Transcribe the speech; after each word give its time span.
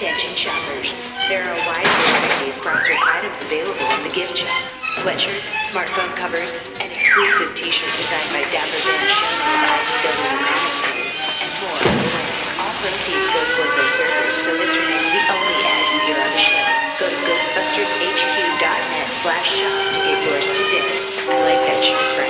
Attention 0.00 0.32
shoppers. 0.32 0.96
There 1.28 1.44
are 1.44 1.52
a 1.52 1.60
wide 1.68 1.84
variety 1.84 2.48
of 2.48 2.56
crossword 2.64 2.96
items 3.04 3.36
available 3.44 3.84
in 3.84 4.00
the 4.00 4.14
gift 4.16 4.32
shop. 4.32 4.48
Sweatshirts, 4.96 5.44
smartphone 5.68 6.08
covers, 6.16 6.56
and 6.80 6.88
exclusive 6.88 7.52
t-shirts 7.52 7.92
designed 8.00 8.32
by 8.32 8.40
Dapper 8.48 8.80
Dan 8.80 8.96
Shannon 8.96 9.60
of 9.60 9.76
IDW 9.76 10.40
Magazine, 10.40 11.04
and 11.44 11.52
more. 11.60 11.84
All 12.64 12.72
proceeds 12.80 13.28
go 13.28 13.44
towards 13.44 13.76
our 13.76 13.90
servers, 13.92 14.34
so 14.40 14.56
this 14.56 14.72
remains 14.72 15.04
the 15.04 15.20
only 15.36 15.58
ad 15.68 15.84
you 15.92 16.00
hear 16.08 16.16
on 16.16 16.32
the 16.32 16.40
show. 16.48 16.64
Go 16.96 17.04
to 17.04 17.18
ghostbustershq.net 17.28 19.08
slash 19.20 19.48
shop 19.52 19.84
to 19.84 19.98
get 20.00 20.16
yours 20.24 20.48
today. 20.48 20.88
I 21.28 21.36
like 21.44 21.60
that 21.68 21.84
shirt, 21.84 22.08
friend. 22.16 22.29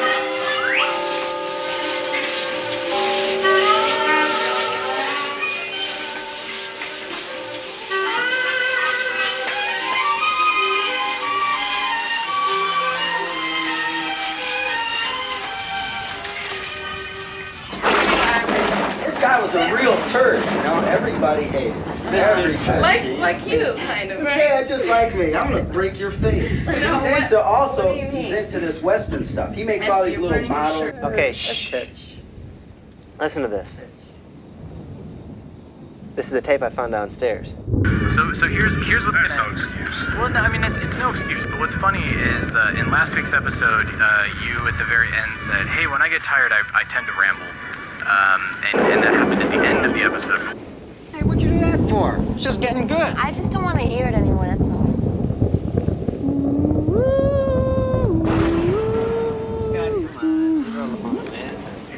Turd, 20.10 20.44
you 20.44 20.50
know. 20.62 20.80
Everybody 20.86 21.44
hated 21.44 21.74
him. 21.74 22.14
Everybody. 22.14 22.80
Like, 22.80 23.18
like 23.18 23.46
you, 23.46 23.74
kind 23.86 24.10
of. 24.10 24.22
Yeah, 24.22 24.62
just 24.64 24.86
like 24.88 25.14
me. 25.14 25.34
I'm 25.34 25.50
gonna 25.50 25.62
break 25.64 25.98
your 25.98 26.10
face. 26.10 26.64
No, 26.66 26.72
he's 26.72 26.82
what- 27.12 27.22
into 27.22 27.40
also. 27.42 27.86
what 27.86 27.94
do 27.94 28.00
you 28.00 28.08
mean? 28.12 28.24
He's 28.24 28.32
into 28.32 28.60
this 28.60 28.80
Western 28.82 29.24
stuff. 29.24 29.54
He 29.54 29.64
makes 29.64 29.84
Actually, 29.84 29.96
all 29.98 30.04
these 30.06 30.18
little 30.18 30.48
models. 30.48 30.80
shirt. 30.92 31.04
Okay, 31.04 31.32
shh. 31.32 31.74
Listen 33.18 33.42
to 33.42 33.48
this. 33.48 33.76
This 36.16 36.26
is 36.26 36.32
the 36.32 36.40
tape 36.42 36.62
I 36.62 36.68
found 36.70 36.92
downstairs. 36.92 37.54
So, 38.14 38.32
so 38.34 38.48
here's 38.48 38.74
here's 38.86 39.04
what's 39.04 39.16
That's 39.16 39.32
gonna. 39.32 39.52
no 39.52 39.56
excuse. 39.56 40.16
Well, 40.18 40.28
no, 40.28 40.40
I 40.40 40.48
mean 40.48 40.64
it's, 40.64 40.76
it's 40.78 40.96
no 40.96 41.10
excuse. 41.10 41.44
But 41.46 41.60
what's 41.60 41.74
funny 41.76 42.02
is 42.02 42.54
uh, 42.56 42.74
in 42.76 42.90
last 42.90 43.14
week's 43.14 43.32
episode, 43.32 43.86
uh, 43.86 44.24
you 44.44 44.66
at 44.66 44.76
the 44.76 44.84
very 44.84 45.08
end 45.08 45.30
said, 45.46 45.66
"Hey, 45.68 45.86
when 45.86 46.02
I 46.02 46.08
get 46.08 46.22
tired, 46.24 46.50
I, 46.52 46.60
I 46.74 46.84
tend 46.90 47.06
to 47.06 47.12
ramble," 47.18 47.46
um, 48.10 48.56
and, 48.64 48.80
and 48.92 49.02
that 49.04 49.14
happened 49.14 49.42
at 49.42 49.50
the 49.50 49.56
end 49.56 49.86
of 49.86 49.94
the 49.94 50.02
episode. 50.02 50.58
Hey, 51.12 51.22
what'd 51.22 51.42
you 51.42 51.50
do 51.50 51.60
that 51.60 51.78
for? 51.88 52.18
It's 52.34 52.42
just 52.42 52.60
getting 52.60 52.86
good. 52.88 53.14
I 53.16 53.32
just 53.32 53.52
don't 53.52 53.62
want 53.62 53.78
to 53.78 53.86
hear 53.86 54.06
it 54.06 54.14
anymore, 54.14 54.46
that's 54.46 54.68
all. 54.68 54.86
Scott, 59.60 59.92
come 59.92 60.16
on. 60.18 60.72
You're 60.72 60.82
on 60.82 60.90
the 60.90 60.96
phone. 60.98 61.26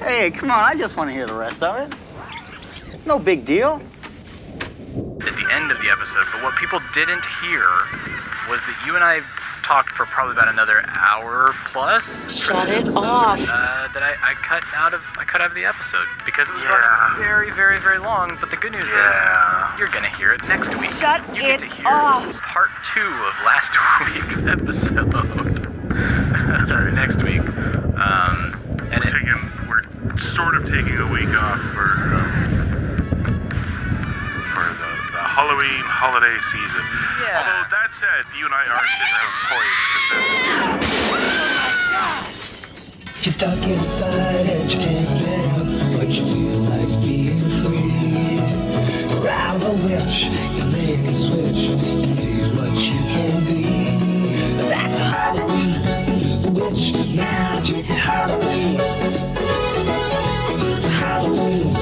Hey, 0.01 0.31
come 0.31 0.51
on. 0.51 0.59
I 0.59 0.75
just 0.75 0.97
want 0.97 1.09
to 1.09 1.15
hear 1.15 1.27
the 1.27 1.35
rest 1.35 1.63
of 1.63 1.77
it. 1.81 1.95
No 3.07 3.19
big 3.19 3.45
deal. 3.45 3.81
At 5.21 5.37
the 5.37 5.49
end 5.51 5.71
of 5.71 5.81
the 5.81 5.89
episode, 5.91 6.27
but 6.33 6.43
what 6.43 6.57
people 6.57 6.81
didn't 6.93 7.25
hear 7.41 7.67
was 8.51 8.61
that 8.61 8.83
you 8.87 8.97
and 8.97 9.05
I 9.05 9.23
talked 9.63 9.91
for 9.97 10.07
probably 10.07 10.33
about 10.33 10.49
another 10.49 10.83
hour 10.89 11.55
plus. 11.73 12.05
Shut 12.29 12.71
it 12.71 12.89
off. 12.97 13.41
Uh, 13.41 13.89
that 13.95 14.03
I, 14.03 14.15
I 14.23 14.35
cut 14.47 14.63
out 14.75 14.95
of 14.95 15.01
I 15.19 15.25
cut 15.25 15.41
out 15.41 15.49
of 15.51 15.55
the 15.55 15.65
episode 15.65 16.07
because 16.27 16.49
it 16.49 16.53
was 16.55 16.63
Yeah. 16.63 17.17
very 17.19 17.51
very 17.51 17.79
very 17.81 17.99
long. 17.99 18.37
But 18.41 18.51
the 18.51 18.57
good 18.57 18.73
news 18.73 18.89
Yeah. 18.89 19.73
is 19.75 19.79
you're 19.79 19.89
gonna 19.89 20.15
hear 20.17 20.33
it 20.33 20.43
next 20.49 20.69
week. 20.81 20.91
Shut 20.91 21.23
you 21.35 21.41
get 21.43 21.63
it 21.63 21.69
to 21.69 21.75
hear 21.75 21.87
off. 21.89 22.25
part 22.53 22.71
two 22.95 23.01
of 23.01 23.35
last 23.45 23.73
week's 24.13 24.37
episode. 24.47 25.69
Sorry, 26.69 26.93
next 26.93 27.23
week. 27.23 27.41
Um, 27.41 28.55
and 28.93 29.03
We're 29.05 29.09
it, 29.09 29.13
taking, 29.13 29.69
we're 29.69 29.83
sort 30.35 30.55
of 30.57 30.65
taking 30.65 30.97
a 30.99 31.07
week 31.13 31.29
off 31.37 31.61
for 31.75 31.89
um, 32.15 32.33
for 32.33 32.55
the, 32.55 32.65
the 32.71 32.72
Halloween 35.33 35.81
holiday 35.89 36.37
season. 36.53 36.85
Yeah. 37.25 37.41
Although 37.41 37.65
that 37.73 37.89
said, 37.97 38.29
you 38.37 38.45
and 38.45 38.53
I 38.53 38.69
are 38.69 38.85
sitting 38.85 39.17
around 39.17 39.33
poised 39.49 39.81
because 43.17 43.25
You're 43.25 43.33
stuck 43.33 43.65
inside 43.65 44.45
and 44.45 44.69
you 44.71 44.79
can't 44.79 45.09
get 45.25 45.41
out, 45.57 45.65
but 45.97 46.09
you 46.13 46.25
feel 46.29 46.61
like 46.69 47.01
being 47.01 47.41
free. 47.65 48.45
Around 49.25 49.61
the 49.61 49.73
witch, 49.89 50.29
you 50.29 50.65
make 50.69 51.01
a 51.09 51.17
switch 51.17 51.81
and 51.81 52.13
see 52.13 52.45
what 52.53 52.77
you 52.77 53.01
can 53.01 53.41
be. 53.47 53.65
That's 54.69 54.99
Halloween, 54.99 55.81
witch 56.53 56.93
magic 57.17 57.87
Halloween. 57.87 58.77
Halloween, 61.01 61.73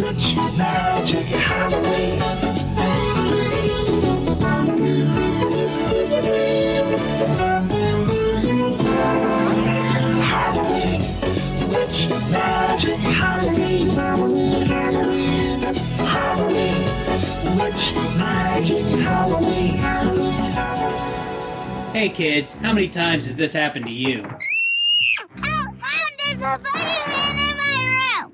witch 0.00 0.36
magic 0.56 0.95
Hey 12.86 12.94
kids, 22.10 22.52
how 22.52 22.72
many 22.72 22.88
times 22.88 23.26
has 23.26 23.34
this 23.34 23.52
happened 23.54 23.86
to 23.86 23.90
you? 23.90 24.24
Oh, 24.24 25.64
Mom, 25.64 25.74
there's 26.16 26.40
a 26.40 26.60
boogeyman 26.62 27.34
in 27.50 27.56
my 27.56 27.74
room! 28.22 28.30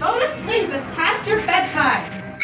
Go 0.00 0.18
to 0.18 0.28
sleep. 0.42 0.70
It's 0.70 0.86
past 0.96 1.28
your 1.28 1.40
bedtime. 1.40 2.38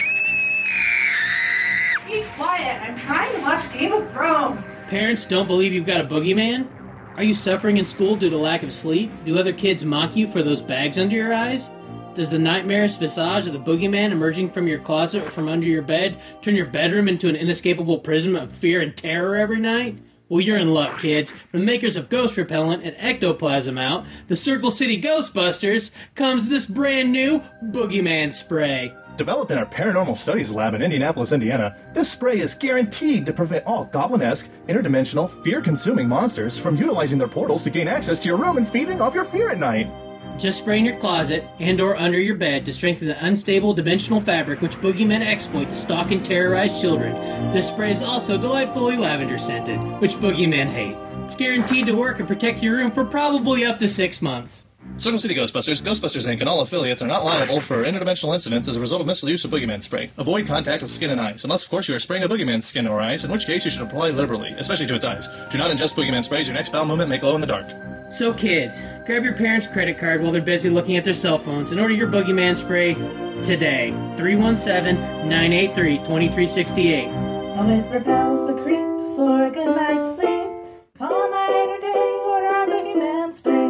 Be 2.06 2.25
quiet. 2.36 2.82
I'm 2.82 2.98
trying 2.98 3.34
to 3.36 3.41
watch 3.41 3.72
Game 3.72 3.92
of 3.94 4.10
Thrones. 4.12 4.62
Parents 4.88 5.25
don't 5.25 5.47
believe 5.47 5.72
you've 5.72 5.86
got 5.86 6.02
a 6.02 6.04
boogeyman? 6.04 6.81
Are 7.15 7.23
you 7.23 7.34
suffering 7.34 7.77
in 7.77 7.84
school 7.84 8.17
due 8.17 8.31
to 8.31 8.39
lack 8.39 8.62
of 8.62 8.73
sleep? 8.73 9.11
Do 9.27 9.39
other 9.39 9.53
kids 9.53 9.84
mock 9.84 10.17
you 10.17 10.27
for 10.27 10.43
those 10.43 10.62
bags 10.62 10.99
under 10.99 11.15
your 11.15 11.34
eyes? 11.34 11.71
Does 12.15 12.31
the 12.31 12.39
nightmarish 12.39 12.97
visage 12.97 13.47
of 13.47 13.53
the 13.53 13.59
boogeyman 13.59 14.12
emerging 14.12 14.50
from 14.50 14.67
your 14.67 14.78
closet 14.78 15.25
or 15.25 15.31
from 15.31 15.49
under 15.49 15.67
your 15.67 15.83
bed 15.83 16.19
turn 16.41 16.55
your 16.55 16.67
bedroom 16.67 17.09
into 17.09 17.28
an 17.28 17.37
inescapable 17.37 17.99
prison 17.99 18.34
of 18.34 18.50
fear 18.50 18.81
and 18.81 18.97
terror 18.97 19.37
every 19.37 19.61
night? 19.61 19.99
Well, 20.31 20.41
you're 20.41 20.56
in 20.56 20.73
luck, 20.73 21.00
kids. 21.00 21.31
From 21.50 21.61
the 21.61 21.67
makers 21.67 21.99
of 21.99 22.09
Ghost 22.09 22.39
Repellent 22.39 22.83
and 22.83 22.97
Ectoplasm 22.99 23.77
out, 23.77 24.06
the 24.29 24.37
Circle 24.37 24.71
City 24.71 25.00
Ghostbusters, 25.00 25.91
comes 26.15 26.49
this 26.49 26.65
brand 26.65 27.12
new 27.12 27.43
Boogeyman 27.62 28.33
Spray. 28.33 28.94
Developed 29.17 29.50
in 29.50 29.59
our 29.59 29.67
paranormal 29.67 30.17
studies 30.17 30.50
lab 30.50 30.73
in 30.73 30.81
Indianapolis, 30.81 31.33
Indiana, 31.33 31.77
this 31.93 32.11
spray 32.11 32.41
is 32.41 32.55
guaranteed 32.55 33.27
to 33.27 33.33
prevent 33.33 33.67
all 33.67 33.84
goblin-esque, 33.84 34.49
interdimensional, 34.69 35.28
fear-consuming 35.45 36.09
monsters 36.09 36.59
from 36.59 36.77
utilizing 36.77 37.19
their 37.19 37.28
portals 37.28 37.62
to 37.62 37.71
gain 37.71 37.89
access 37.89 38.19
to 38.19 38.28
your 38.28 38.39
room 38.39 38.56
and 38.56 38.69
feeding 38.69 39.03
off 39.03 39.15
your 39.15 39.25
fear 39.25 39.50
at 39.50 39.59
night. 39.59 39.91
Just 40.39 40.59
spray 40.59 40.78
in 40.78 40.87
your 40.87 40.99
closet 40.99 41.45
and 41.61 41.78
or 41.78 41.95
under 41.99 42.19
your 42.19 42.37
bed 42.37 42.65
to 42.65 42.73
strengthen 42.73 43.06
the 43.06 43.25
unstable 43.25 43.75
dimensional 43.75 44.21
fabric 44.21 44.62
which 44.62 44.78
boogeymen 44.78 45.21
exploit 45.21 45.69
to 45.69 45.77
stalk 45.77 46.11
and 46.11 46.25
terrorize 46.25 46.81
children. 46.81 47.15
This 47.53 47.69
spray 47.69 47.93
is 47.93 48.00
also 48.00 48.39
delightfully 48.39 48.97
lavender 48.97 49.37
scented, 49.37 49.79
which 50.00 50.15
boogeymen 50.15 50.71
hate. 50.71 50.97
It's 51.27 51.37
guaranteed 51.37 51.84
to 51.84 51.93
work 51.93 52.19
and 52.19 52.27
protect 52.27 52.62
your 52.62 52.77
room 52.77 52.91
for 52.91 53.05
probably 53.05 53.67
up 53.67 53.79
to 53.81 53.89
six 53.89 54.23
months. 54.23 54.62
Circle 54.98 55.19
City 55.19 55.34
Ghostbusters, 55.34 55.82
Ghostbusters 55.82 56.28
Inc., 56.28 56.41
and 56.41 56.48
all 56.48 56.60
affiliates 56.60 57.03
are 57.03 57.08
not 57.08 57.25
liable 57.25 57.60
for 57.60 57.82
interdimensional 57.82 58.34
incidents 58.34 58.69
as 58.69 58.76
a 58.76 58.80
result 58.80 59.00
of 59.00 59.06
misuse 59.06 59.44
of 59.44 59.50
boogeyman 59.50 59.82
spray. 59.82 60.10
Avoid 60.16 60.47
contact 60.47 60.80
with 60.80 60.92
skin 60.92 61.10
and 61.10 61.20
eyes, 61.20 61.42
unless, 61.42 61.64
of 61.64 61.70
course, 61.70 61.88
you 61.88 61.97
are 61.97 61.98
spraying 61.98 62.22
a 62.22 62.28
boogeyman's 62.28 62.66
skin 62.66 62.86
or 62.86 63.00
eyes, 63.00 63.25
in 63.25 63.31
which 63.31 63.47
case 63.47 63.64
you 63.64 63.70
should 63.70 63.82
apply 63.82 64.10
liberally, 64.10 64.50
especially 64.58 64.86
to 64.86 64.94
its 64.94 65.04
eyes. 65.04 65.28
Do 65.50 65.58
not 65.58 65.72
ingest 65.72 65.94
boogeyman 65.94 66.22
sprays, 66.22 66.47
your 66.47 66.54
next 66.54 66.69
foul 66.70 66.84
movement 66.84 67.10
may 67.10 67.19
glow 67.19 67.34
in 67.34 67.41
the 67.41 67.48
dark. 67.48 67.66
So, 68.12 68.32
kids, 68.32 68.81
grab 69.06 69.25
your 69.25 69.32
parents' 69.32 69.66
credit 69.66 69.98
card 69.98 70.22
while 70.22 70.31
they're 70.31 70.42
busy 70.42 70.70
looking 70.70 70.97
at 70.97 71.02
their 71.02 71.14
cell 71.14 71.38
phones 71.38 71.72
and 71.72 71.81
order 71.81 71.94
your 71.94 72.08
boogeyman 72.08 72.56
spray 72.56 72.94
today. 73.42 73.91
317 74.16 75.28
983 75.28 75.96
2368. 75.99 77.06
While 77.08 77.70
it 77.70 77.90
repels 77.90 78.46
the 78.46 78.52
creep 78.62 78.87
for 79.17 79.46
a 79.46 79.50
good 79.50 79.75
night's 79.75 80.17
sleep. 80.17 80.50
Call 80.99 81.31
night 81.31 81.67
or 81.67 81.81
day, 81.81 82.20
order 82.26 82.46
our 82.46 82.67
boogeyman 82.67 83.32
spray. 83.32 83.62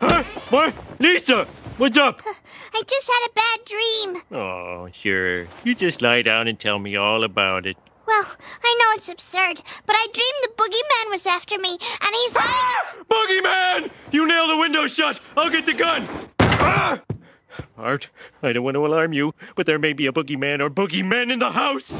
Mom! 0.00 0.24
What? 0.50 0.74
Lisa! 0.98 1.46
What's 1.76 1.98
up? 1.98 2.22
I 2.74 2.82
just 2.86 3.10
had 3.10 3.28
a 3.28 3.32
bad 3.34 3.58
dream. 3.64 4.22
Oh, 4.32 4.88
sure. 4.92 5.46
You 5.64 5.74
just 5.74 6.02
lie 6.02 6.22
down 6.22 6.48
and 6.48 6.58
tell 6.58 6.78
me 6.78 6.96
all 6.96 7.24
about 7.24 7.66
it. 7.66 7.76
Well, 8.06 8.24
I 8.64 8.78
know 8.80 8.96
it's 8.96 9.08
absurd, 9.08 9.62
but 9.86 9.94
I 9.96 10.06
dreamed 10.12 10.42
the 10.42 10.50
boogeyman 10.56 11.10
was 11.10 11.26
after 11.26 11.58
me, 11.58 11.70
and 11.70 12.14
he's 12.14 12.32
hiding. 12.34 13.04
Boogeyman! 13.04 13.90
You 14.12 14.26
nailed 14.26 14.50
the 14.50 14.56
window 14.56 14.86
shut! 14.86 15.20
I'll 15.36 15.50
get 15.50 15.66
the 15.66 15.74
gun! 15.74 16.08
Ah! 16.40 17.02
Art, 17.76 18.08
I 18.42 18.52
don't 18.52 18.64
want 18.64 18.76
to 18.76 18.86
alarm 18.86 19.12
you, 19.12 19.34
but 19.56 19.66
there 19.66 19.78
may 19.78 19.92
be 19.92 20.06
a 20.06 20.12
boogeyman 20.12 20.60
or 20.60 20.70
boogeymen 20.70 21.30
in 21.30 21.38
the 21.38 21.50
house! 21.50 21.92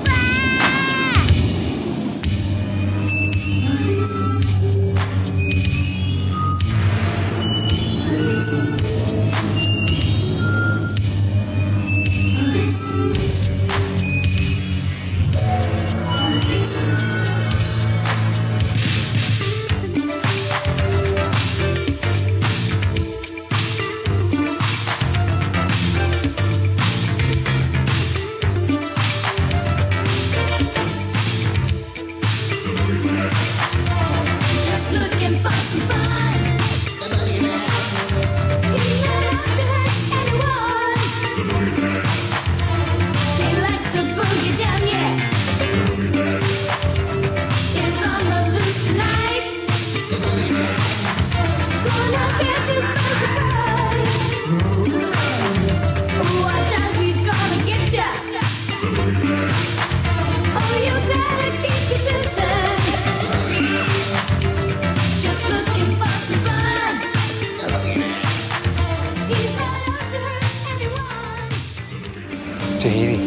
Tahiti. 72.78 73.24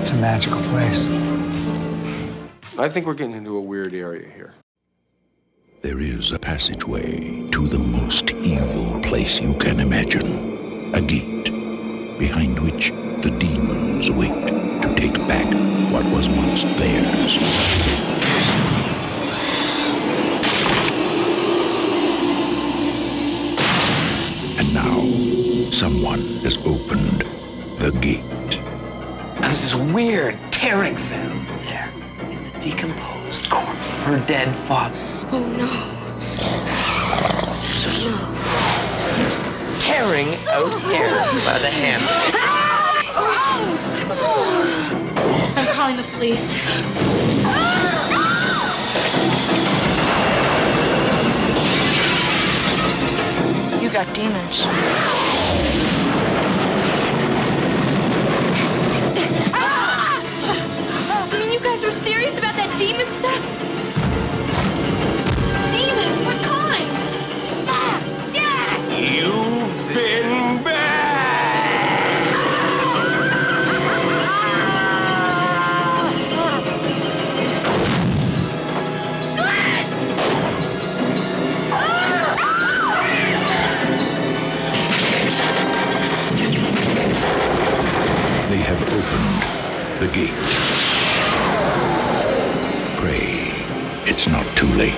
It's 0.00 0.10
a 0.10 0.16
magical 0.16 0.60
place. 0.64 1.08
I 2.78 2.90
think 2.90 3.06
we're 3.06 3.14
getting 3.14 3.36
into 3.36 3.56
a 3.56 3.60
weird 3.60 3.94
area 3.94 4.28
here. 4.28 4.52
There 5.80 5.98
is 5.98 6.30
a 6.30 6.38
passageway 6.38 7.48
to 7.52 7.66
the 7.66 7.78
most 7.78 8.32
evil 8.32 9.00
place 9.00 9.40
you 9.40 9.54
can 9.54 9.80
imagine. 9.80 10.92
A 10.94 11.00
gate 11.00 11.46
behind 12.18 12.58
which 12.60 12.90
the 13.22 13.34
demons 13.38 14.10
wait 14.10 14.46
to 14.82 14.94
take 14.94 15.14
back 15.26 15.46
what 15.90 16.04
was 16.12 16.28
once 16.28 16.64
theirs. 16.64 17.38
And 24.58 24.74
now, 24.74 25.70
someone 25.70 26.20
has 26.44 26.58
opened 26.58 27.24
the 27.76 27.92
gate. 27.92 28.60
There's 29.40 29.60
this 29.60 29.74
weird 29.74 30.38
tearing 30.50 30.96
sound. 30.98 31.46
There 31.66 31.90
is 32.30 32.52
the 32.52 32.60
decomposed 32.60 33.50
corpse 33.50 33.90
of 33.90 33.96
her 34.04 34.18
dead 34.26 34.54
father. 34.66 34.98
Oh 35.32 35.46
no. 35.46 35.68
Oh, 36.40 36.62
no. 38.04 38.16
He's 39.22 39.36
tearing 39.84 40.34
out 40.48 40.72
oh. 40.72 40.78
hair 40.78 41.10
by 41.44 41.58
the 41.58 41.70
hands. 41.70 42.06
Ah! 43.16 43.44
I'm 45.56 45.66
calling 45.74 45.96
the 45.96 46.02
police. 46.04 46.56
You 53.82 53.90
got 53.90 54.14
demons. 54.14 56.03
The 90.00 90.08
gate. 90.12 90.30
Pray 92.98 93.44
it's 94.06 94.28
not 94.28 94.46
too 94.56 94.68
late. 94.74 94.92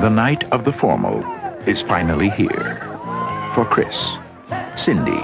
The 0.00 0.08
night 0.08 0.44
of 0.52 0.64
the 0.64 0.72
formal 0.72 1.24
is 1.66 1.80
finally 1.80 2.28
here. 2.30 2.80
For 3.54 3.64
Chris, 3.64 3.96
Cindy, 4.76 5.22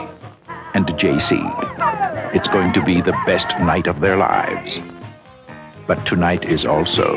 and 0.74 0.86
JC. 0.86 1.32
It's 2.32 2.46
going 2.46 2.72
to 2.74 2.84
be 2.84 3.00
the 3.00 3.18
best 3.26 3.48
night 3.58 3.88
of 3.88 4.00
their 4.00 4.16
lives. 4.16 4.80
But 5.88 6.06
tonight 6.06 6.44
is 6.44 6.64
also 6.64 7.14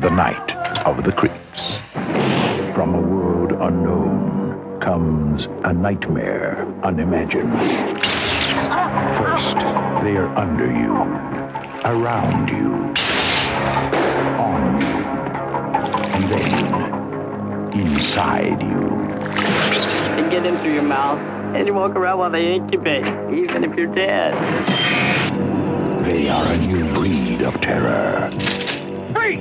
the 0.00 0.10
night 0.10 0.56
of 0.84 1.04
the 1.04 1.12
creeps. 1.12 1.78
Unknown 4.86 5.16
comes 5.36 5.46
a 5.64 5.72
nightmare 5.72 6.64
unimagined. 6.82 7.52
First, 9.18 9.56
they 10.04 10.16
are 10.16 10.32
under 10.36 10.66
you, 10.66 10.94
around 11.84 12.48
you, 12.48 12.72
on 14.38 14.80
you, 14.80 14.96
and 16.14 16.24
then 16.30 17.80
inside 17.80 18.62
you. 18.62 20.22
They 20.22 20.30
get 20.30 20.46
in 20.46 20.56
through 20.58 20.74
your 20.74 20.82
mouth, 20.82 21.18
and 21.56 21.66
you 21.66 21.74
walk 21.74 21.96
around 21.96 22.18
while 22.18 22.30
they 22.30 22.54
incubate, 22.54 23.06
even 23.34 23.64
if 23.64 23.76
you're 23.76 23.92
dead. 23.92 24.34
They 26.04 26.28
are 26.28 26.46
a 26.46 26.58
new 26.58 26.94
breed 26.94 27.42
of 27.42 27.60
terror. 27.60 28.30
Wait! 29.14 29.40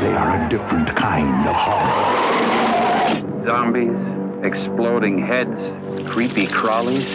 They 0.00 0.14
are 0.14 0.42
a 0.42 0.48
different 0.48 0.96
kind 0.96 1.46
of 1.46 1.54
horror. 1.54 2.25
Zombies, 3.46 3.96
exploding 4.44 5.24
heads, 5.24 5.70
creepy 6.10 6.48
crawlies. 6.48 7.06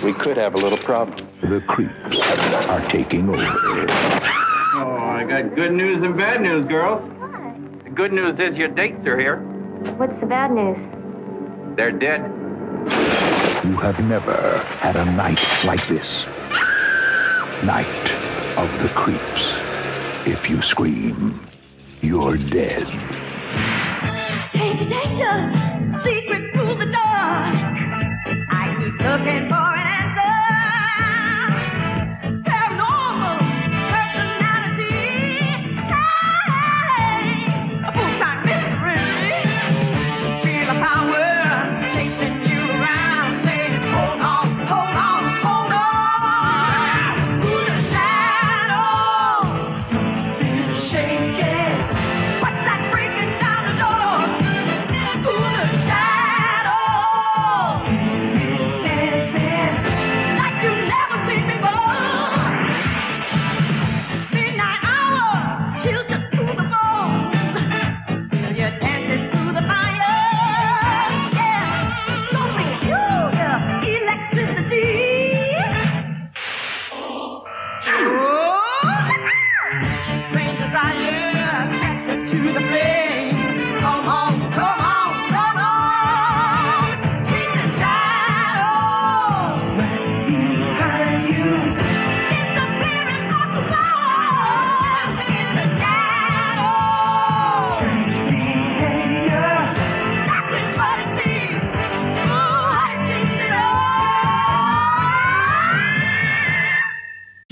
We 0.00 0.12
could 0.12 0.36
have 0.36 0.54
a 0.54 0.58
little 0.58 0.78
problem. 0.78 1.28
The 1.40 1.60
creeps 1.62 2.20
are 2.68 2.88
taking 2.88 3.28
over. 3.28 3.42
Oh, 3.42 4.96
I 5.00 5.24
got 5.28 5.56
good 5.56 5.72
news 5.72 6.04
and 6.04 6.16
bad 6.16 6.40
news, 6.40 6.64
girls. 6.66 7.02
What? 7.18 7.82
The 7.82 7.90
good 7.90 8.12
news 8.12 8.38
is 8.38 8.56
your 8.56 8.68
dates 8.68 9.04
are 9.06 9.18
here. 9.18 9.38
What's 9.96 10.18
the 10.20 10.26
bad 10.26 10.52
news? 10.52 10.78
They're 11.76 11.90
dead. 11.90 12.20
You 13.64 13.76
have 13.78 13.98
never 14.04 14.58
had 14.78 14.94
a 14.94 15.04
night 15.04 15.44
like 15.64 15.84
this. 15.88 16.26
Night 17.64 18.12
of 18.56 18.70
the 18.84 18.88
creeps. 18.90 19.52
If 20.26 20.48
you 20.48 20.62
scream, 20.62 21.44
you're 22.02 22.36
dead. 22.36 22.86
Danger, 24.54 24.88
danger, 24.88 25.34
secret 26.04 26.52
through 26.54 26.78
the 26.78 26.86
dark. 26.92 27.56
I 28.50 28.76
keep 28.78 28.94
looking 29.00 29.48
for 29.48 29.77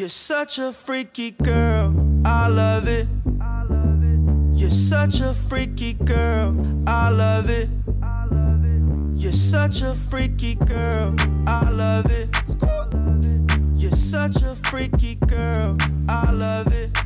You're 0.07 0.11
such 0.11 0.61
a 0.61 0.73
freaky 0.73 1.33
girl, 1.33 1.93
I 2.25 2.47
love 2.47 2.87
it. 2.87 3.09
You're 4.55 4.71
such 4.71 5.19
a 5.19 5.35
freaky 5.35 5.95
girl, 5.95 6.55
I 6.87 7.09
love 7.09 7.51
it. 7.51 7.69
You're 9.17 9.33
such 9.33 9.83
a 9.83 9.95
freaky 9.95 10.55
girl, 10.55 11.17
I 11.49 11.69
love 11.71 12.07
it. 12.13 12.29
You're 13.75 13.91
such 13.91 14.37
a 14.43 14.55
freaky 14.71 15.17
girl, 15.17 15.77
I 16.09 16.31
love 16.31 16.73
it. 16.73 16.97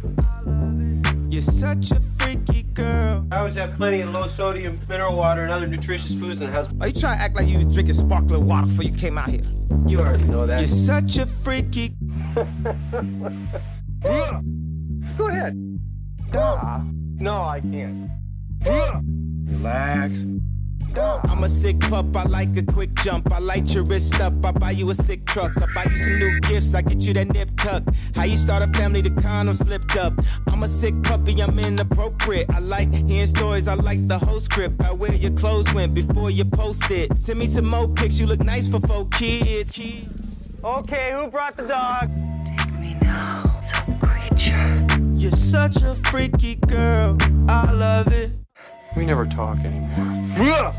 You're 1.31 1.41
such 1.41 1.93
a 1.93 2.01
freaky 2.19 2.65
girl. 2.65 3.27
I 3.33 3.39
always 3.39 3.55
have 3.55 3.77
plenty 3.77 4.03
of 4.03 4.11
low 4.11 4.27
sodium 4.27 4.79
mineral 4.91 5.17
water 5.17 5.45
and 5.45 5.51
other 5.51 5.67
nutritious 5.67 6.15
foods 6.17 6.43
in 6.43 6.49
the 6.49 6.53
house. 6.53 6.69
Are 6.79 6.89
you 6.89 6.93
trying 6.93 7.17
to 7.17 7.25
act 7.25 7.35
like 7.35 7.49
you 7.49 7.57
was 7.65 7.73
drinking 7.73 7.95
sparkling 7.95 8.45
water 8.45 8.67
before 8.67 8.85
you 8.85 8.95
came 8.95 9.17
out 9.17 9.31
here? 9.31 9.41
You 9.87 10.01
already 10.01 10.25
know 10.25 10.45
that. 10.45 10.59
You're 10.59 10.69
such 10.69 11.17
a 11.17 11.25
freaky. 11.25 11.95
Go 15.19 15.27
ahead. 15.27 15.57
No, 17.19 17.43
I 17.43 17.61
can't. 17.61 18.11
Relax. 19.47 20.25
I'm 21.25 21.45
a 21.45 21.49
sick 21.49 21.81
pup, 21.81 22.17
I 22.17 22.25
like 22.25 22.49
a 22.57 22.63
quick 22.63 22.95
jump. 23.03 23.33
I 23.33 23.39
light 23.39 23.75
your 23.75 23.85
wrist 23.85 24.21
up, 24.21 24.33
I 24.45 24.53
buy 24.53 24.71
you 24.73 24.91
a 24.91 24.95
sick 24.95 25.25
truck. 25.27 25.53
I 25.57 25.67
buy 25.75 25.91
you 25.91 25.97
some 25.97 26.19
new 26.19 26.41
gifts, 26.41 26.73
I 26.75 26.83
get 26.83 27.01
you 27.03 27.13
that 27.15 27.33
nip 27.33 27.51
tuck. 27.57 27.83
How 28.15 28.25
you 28.25 28.37
start 28.37 28.63
a 28.63 28.69
family, 28.79 29.01
the 29.01 29.11
condom 29.11 29.55
slipped 29.55 29.97
up. 29.97 30.13
I'm 30.47 30.63
a 30.63 30.69
sick 30.69 30.95
puppy, 31.03 31.41
I'm 31.41 31.59
inappropriate. 31.59 32.49
I 32.51 32.61
like 32.61 32.93
hearing 33.09 33.27
stories, 33.27 33.67
I 33.67 33.75
like 33.75 34.07
the 34.07 34.19
whole 34.19 34.41
script. 34.41 34.81
I 34.83 34.93
wear 34.93 35.15
your 35.15 35.33
clothes 35.33 35.73
went 35.75 35.95
before 35.95 36.31
you 36.31 36.45
post 36.45 36.91
it. 36.91 37.17
Send 37.17 37.41
me 37.41 37.47
some 37.47 37.67
more 37.67 37.89
pics, 37.89 38.21
you 38.21 38.27
look 38.27 38.41
nice 38.41 38.69
for 38.69 38.79
four 38.81 39.09
kids. 39.09 39.81
Okay, 40.63 41.13
who 41.15 41.31
brought 41.31 41.57
the 41.57 41.67
dog? 41.67 42.11
Take 42.45 42.79
me 42.79 42.95
now, 43.01 43.59
some 43.61 43.99
creature. 43.99 44.87
You're 45.15 45.33
such 45.33 45.77
a 45.77 45.95
freaky 45.95 46.57
girl, 46.57 47.17
I 47.49 47.73
love 47.73 48.09
it. 48.09 48.33
We 48.95 49.07
never 49.07 49.25
talk 49.25 49.59
anymore. 49.61 50.75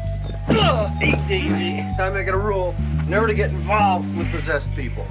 Easy, 1.01 1.33
easy. 1.33 1.77
Time 1.97 2.15
I 2.15 2.21
get 2.21 2.35
a 2.35 2.37
rule 2.37 2.75
never 3.07 3.25
to 3.25 3.33
get 3.33 3.49
involved 3.49 4.15
with 4.15 4.29
possessed 4.31 4.69
people. 4.75 5.07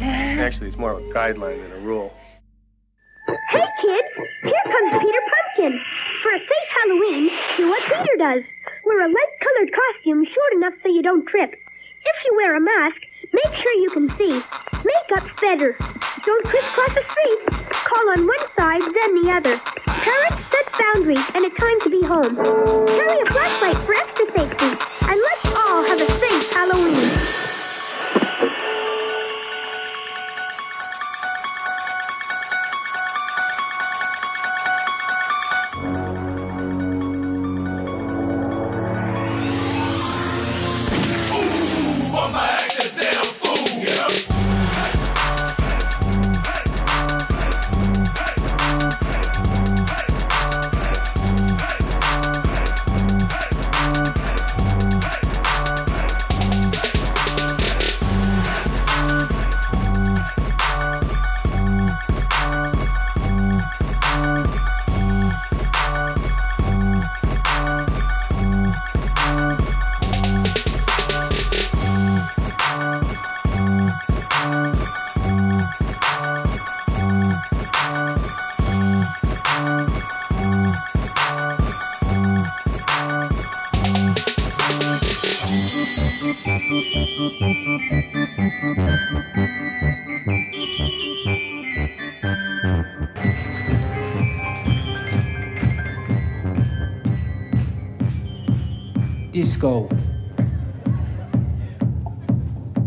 Actually, 0.00 0.68
it's 0.68 0.78
more 0.78 0.92
of 0.92 0.98
a 1.04 1.08
guideline 1.12 1.62
than 1.62 1.72
a 1.72 1.80
rule. 1.80 2.14
Hey 3.50 3.66
kids, 3.82 4.08
here 4.44 4.64
comes 4.64 5.02
Peter 5.02 5.22
Pumpkin. 5.28 5.80
For 6.22 6.30
a 6.30 6.38
safe 6.38 6.70
Halloween, 6.82 7.30
do 7.58 7.68
what 7.68 7.82
Peter 7.82 8.16
does. 8.16 8.42
Wear 8.86 9.04
a 9.04 9.08
light 9.08 9.32
colored 9.40 9.70
costume 9.72 10.24
short 10.24 10.52
enough 10.54 10.74
so 10.82 10.88
you 10.88 11.02
don't 11.02 11.26
trip. 11.26 11.54
If 12.04 12.16
you 12.26 12.36
wear 12.36 12.56
a 12.56 12.60
mask, 12.60 13.00
make 13.32 13.54
sure 13.54 13.72
you 13.74 13.90
can 13.90 14.08
see. 14.16 14.42
Makeup's 14.84 15.40
better. 15.40 15.76
Don't 16.24 16.44
crisscross 16.44 16.94
the 16.94 17.04
street. 17.10 17.70
Call 17.70 18.10
on 18.10 18.26
one 18.26 18.46
side, 18.56 18.82
then 18.82 19.22
the 19.22 19.30
other. 19.30 19.56
Parents 19.86 20.44
set 20.46 20.72
boundaries 20.78 21.24
and 21.34 21.44
it's 21.44 21.56
time 21.56 21.80
to 21.80 21.90
be 21.90 22.04
home. 22.04 22.36
Carry 22.86 23.20
a 23.20 23.26
flashlight 23.30 23.76
for 23.78 23.94
extra 23.94 24.26
safety. 24.36 24.84
And 25.08 25.20
let's 25.20 25.46
all 25.54 25.84
have 25.84 26.00
a 26.00 26.10
safe 26.10 26.52
Halloween. 26.52 27.41
Disco. 99.62 99.88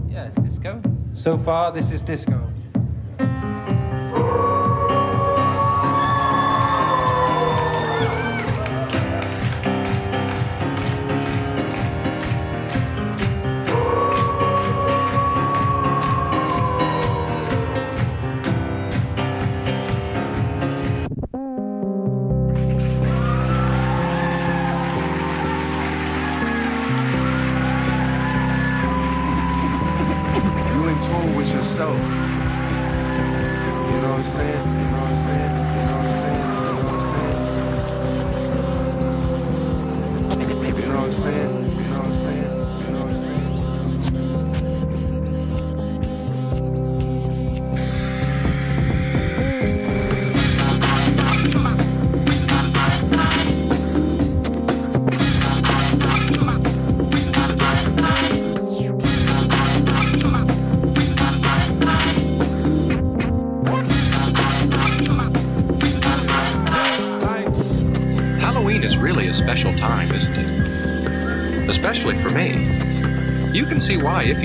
Yes, 0.10 0.36
disco. 0.36 0.82
So 1.14 1.38
far, 1.38 1.72
this 1.72 1.90
is 1.94 2.02
disco. 2.02 2.52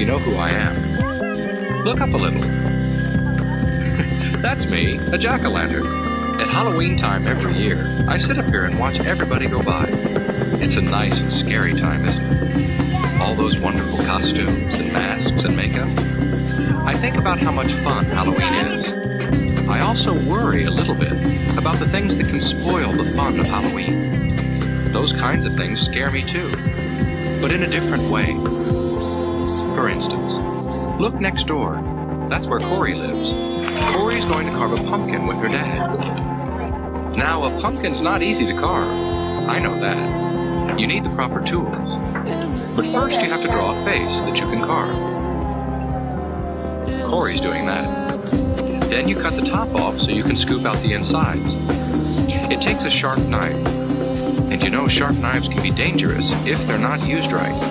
You 0.01 0.07
know 0.07 0.19
who 0.19 0.37
I 0.37 0.49
am. 0.49 1.85
Look 1.85 2.01
up 2.01 2.09
a 2.09 2.17
little. 2.17 2.41
That's 4.41 4.65
me, 4.71 4.97
a 4.97 5.19
jack 5.19 5.45
o' 5.45 5.51
lantern. 5.51 6.41
At 6.41 6.49
Halloween 6.49 6.97
time 6.97 7.29
every 7.29 7.53
year, 7.53 8.03
I 8.09 8.17
sit 8.17 8.39
up 8.39 8.47
here 8.47 8.65
and 8.65 8.79
watch 8.79 8.99
everybody 9.01 9.47
go 9.47 9.63
by. 9.63 9.89
It's 9.91 10.77
a 10.77 10.81
nice 10.81 11.21
and 11.21 11.31
scary 11.31 11.75
time, 11.75 12.03
isn't 12.07 12.49
it? 12.49 13.21
All 13.21 13.35
those 13.35 13.61
wonderful 13.61 13.99
costumes 13.99 14.75
and 14.77 14.91
masks 14.91 15.45
and 15.45 15.55
makeup. 15.55 15.91
I 16.87 16.95
think 16.95 17.19
about 17.19 17.39
how 17.39 17.53
much 17.53 17.71
fun 17.85 18.07
Halloween 18.07 18.55
is. 18.55 19.69
I 19.69 19.81
also 19.81 20.15
worry 20.15 20.65
a 20.65 20.71
little 20.71 20.95
bit 20.95 21.13
about 21.59 21.77
the 21.77 21.87
things 21.87 22.17
that 22.17 22.27
can 22.27 22.41
spoil 22.41 22.91
the 22.91 23.13
fun 23.15 23.39
of 23.39 23.45
Halloween. 23.45 24.35
Those 24.93 25.13
kinds 25.13 25.45
of 25.45 25.59
things 25.59 25.79
scare 25.79 26.11
me 26.11 26.25
too, 26.25 26.51
but 27.39 27.53
in 27.53 27.65
a 27.65 27.69
different 27.69 28.11
way. 28.11 28.80
For 29.75 29.89
instance, 29.89 30.33
look 31.01 31.15
next 31.15 31.47
door. 31.47 31.75
That's 32.29 32.47
where 32.47 32.61
Corey 32.61 32.95
lives. 32.95 33.33
Corey's 33.95 34.25
going 34.25 34.47
to 34.47 34.53
carve 34.53 34.73
a 34.73 34.85
pumpkin 34.85 35.27
with 35.27 35.39
her 35.39 35.49
dad. 35.49 37.17
Now, 37.17 37.45
a 37.45 37.61
pumpkin's 37.61 38.01
not 38.01 38.23
easy 38.23 38.47
to 38.47 38.53
carve. 38.55 38.89
I 39.49 39.59
know 39.59 39.79
that. 39.81 40.79
You 40.79 40.87
need 40.87 41.05
the 41.05 41.11
proper 41.11 41.45
tools. 41.45 41.89
But 42.77 42.93
first, 42.93 43.21
you 43.21 43.31
have 43.31 43.43
to 43.43 43.49
draw 43.49 43.81
a 43.81 43.85
face 43.85 44.21
that 44.23 44.37
you 44.37 44.43
can 44.43 44.61
carve. 44.65 44.95
Corey's 47.11 47.41
doing 47.41 47.67
that. 47.67 48.11
Then 48.89 49.09
you 49.09 49.17
cut 49.17 49.35
the 49.37 49.47
top 49.49 49.75
off 49.75 49.99
so 49.99 50.11
you 50.11 50.23
can 50.23 50.37
scoop 50.37 50.65
out 50.65 50.77
the 50.77 50.93
insides. 50.93 51.49
It 52.51 52.61
takes 52.61 52.85
a 52.85 52.91
sharp 52.91 53.19
knife. 53.19 53.55
And 54.51 54.63
you 54.63 54.71
know 54.71 54.89
sharp 54.89 55.17
knives 55.17 55.49
can 55.49 55.63
be 55.63 55.71
dangerous 55.71 56.25
if 56.47 56.65
they're 56.67 56.79
not 56.79 57.07
used 57.07 57.31
right. 57.31 57.70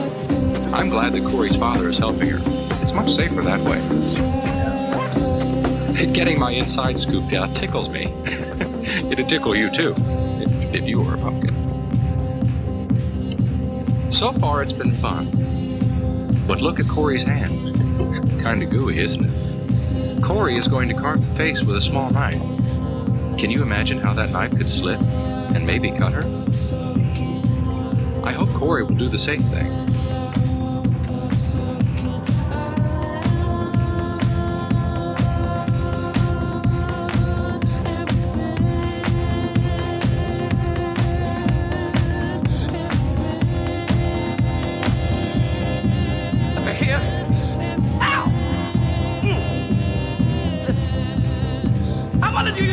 I'm 0.71 0.89
glad 0.89 1.13
that 1.13 1.23
Corey's 1.29 1.55
father 1.55 1.89
is 1.89 1.97
helping 1.97 2.29
her. 2.29 2.39
It's 2.81 2.93
much 2.93 3.15
safer 3.15 3.41
that 3.41 3.59
way. 3.61 3.79
Getting 6.13 6.39
my 6.39 6.51
inside 6.51 6.99
scooped 6.99 7.33
out 7.33 7.55
tickles 7.55 7.89
me. 7.89 8.05
It'd 9.09 9.29
tickle 9.29 9.55
you 9.55 9.69
too, 9.75 9.93
if, 9.97 10.75
if 10.75 10.88
you 10.88 11.01
were 11.01 11.15
a 11.15 11.17
pumpkin. 11.17 11.55
So 14.11 14.33
far, 14.33 14.61
it's 14.61 14.73
been 14.73 14.95
fun. 14.95 15.29
But 16.47 16.61
look 16.61 16.79
at 16.79 16.88
Corey's 16.88 17.23
hand. 17.23 17.49
Kinda 18.43 18.65
gooey, 18.65 18.99
isn't 18.99 19.25
it? 19.25 20.23
Corey 20.23 20.57
is 20.57 20.67
going 20.67 20.89
to 20.89 20.95
carve 20.95 21.27
the 21.27 21.35
face 21.35 21.61
with 21.61 21.77
a 21.77 21.81
small 21.81 22.09
knife. 22.09 22.41
Can 23.39 23.49
you 23.49 23.61
imagine 23.61 23.99
how 23.99 24.13
that 24.13 24.31
knife 24.31 24.51
could 24.51 24.65
slip 24.65 24.99
and 24.99 25.65
maybe 25.65 25.89
cut 25.91 26.11
her? 26.11 26.23
I 28.25 28.33
hope 28.33 28.49
Corey 28.49 28.83
will 28.83 28.95
do 28.95 29.07
the 29.07 29.17
same 29.17 29.43
thing. 29.43 29.78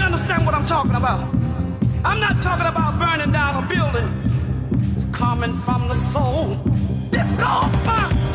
Understand 0.06 0.46
what 0.46 0.54
I'm 0.54 0.64
talking 0.64 0.94
about. 0.94 1.20
I'm 2.04 2.20
not 2.20 2.40
talking 2.40 2.66
about 2.66 2.96
burning 2.96 3.32
down 3.32 3.64
a 3.64 3.66
building. 3.66 4.92
It's 4.94 5.04
coming 5.06 5.52
from 5.52 5.88
the 5.88 5.94
soul. 5.94 6.54
Disco 7.10 7.66
funk. 7.84 8.25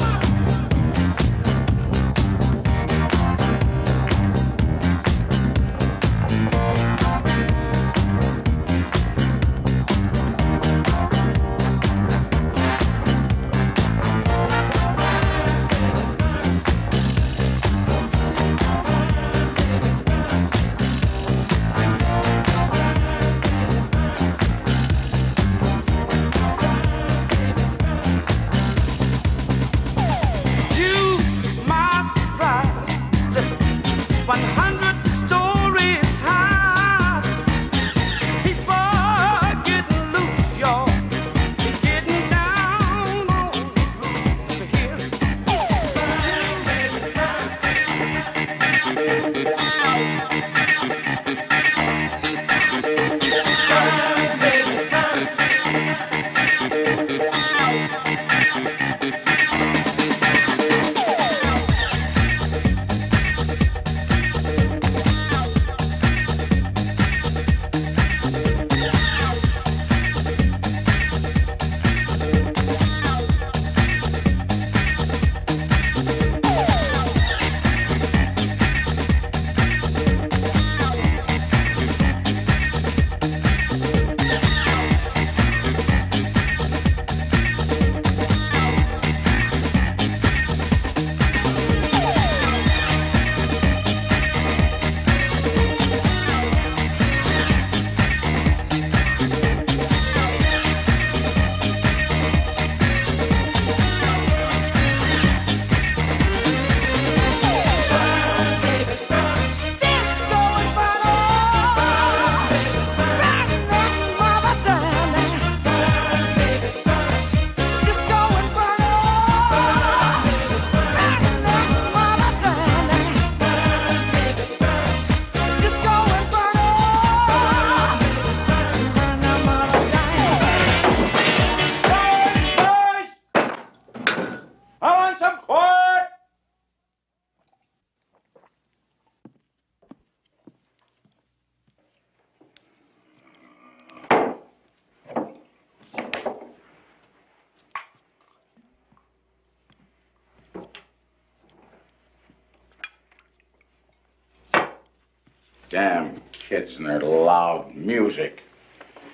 Kids 156.61 156.77
and 156.77 156.85
their 156.85 157.01
loud 157.01 157.74
music. 157.75 158.41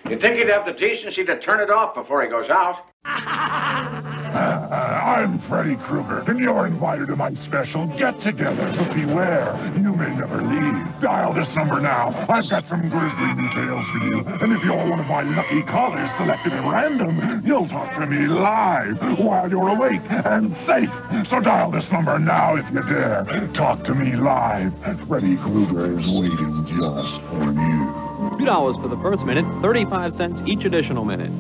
You'd 0.10 0.22
think 0.22 0.38
he'd 0.38 0.50
have 0.50 0.66
the 0.66 0.74
decency 0.74 1.24
to 1.26 1.40
turn 1.40 1.60
it 1.60 1.70
off 1.70 1.94
before 1.96 2.22
he 2.22 2.30
goes 2.30 2.50
out. 2.50 2.86
Uh, 4.38 5.02
I'm 5.18 5.40
Freddy 5.40 5.76
Krueger, 5.78 6.24
and 6.28 6.40
you're 6.40 6.68
invited 6.68 7.08
to 7.08 7.16
my 7.16 7.34
special 7.46 7.88
get-together. 7.98 8.72
But 8.78 8.94
beware, 8.94 9.58
you 9.76 9.94
may 9.94 10.16
never 10.16 10.44
leave. 10.44 11.02
Dial 11.02 11.34
this 11.34 11.54
number 11.56 11.80
now. 11.80 12.10
I've 12.30 12.48
got 12.48 12.68
some 12.68 12.88
grisly 12.88 13.34
details 13.34 13.86
for 13.88 13.98
you. 14.06 14.20
And 14.42 14.54
if 14.54 14.64
you're 14.64 14.78
one 14.78 15.00
of 15.00 15.08
my 15.08 15.24
lucky 15.24 15.64
callers 15.64 16.10
selected 16.18 16.54
at 16.54 16.64
random, 16.72 17.42
you'll 17.46 17.68
talk 17.68 17.96
to 18.00 18.06
me 18.06 18.28
live 18.28 19.00
while 19.18 19.50
you're 19.50 19.70
awake 19.70 20.02
and 20.10 20.56
safe. 20.68 20.92
So 21.30 21.40
dial 21.40 21.72
this 21.72 21.90
number 21.92 22.20
now 22.20 22.58
if 22.58 22.70
you 22.72 22.84
dare. 22.84 23.26
Talk 23.56 23.84
to 23.86 23.96
me 23.96 24.16
live. 24.16 24.72
Freddy 25.08 25.38
Krueger 25.38 25.98
is 25.98 26.06
waiting 26.06 26.64
just 26.68 27.22
for 27.22 27.44
you. 27.44 28.46
$2 28.46 28.82
for 28.82 28.88
the 28.88 28.98
first 28.98 29.24
minute, 29.24 29.46
35 29.64 30.16
cents 30.16 30.42
each 30.46 30.64
additional 30.64 31.06
minute. 31.06 31.32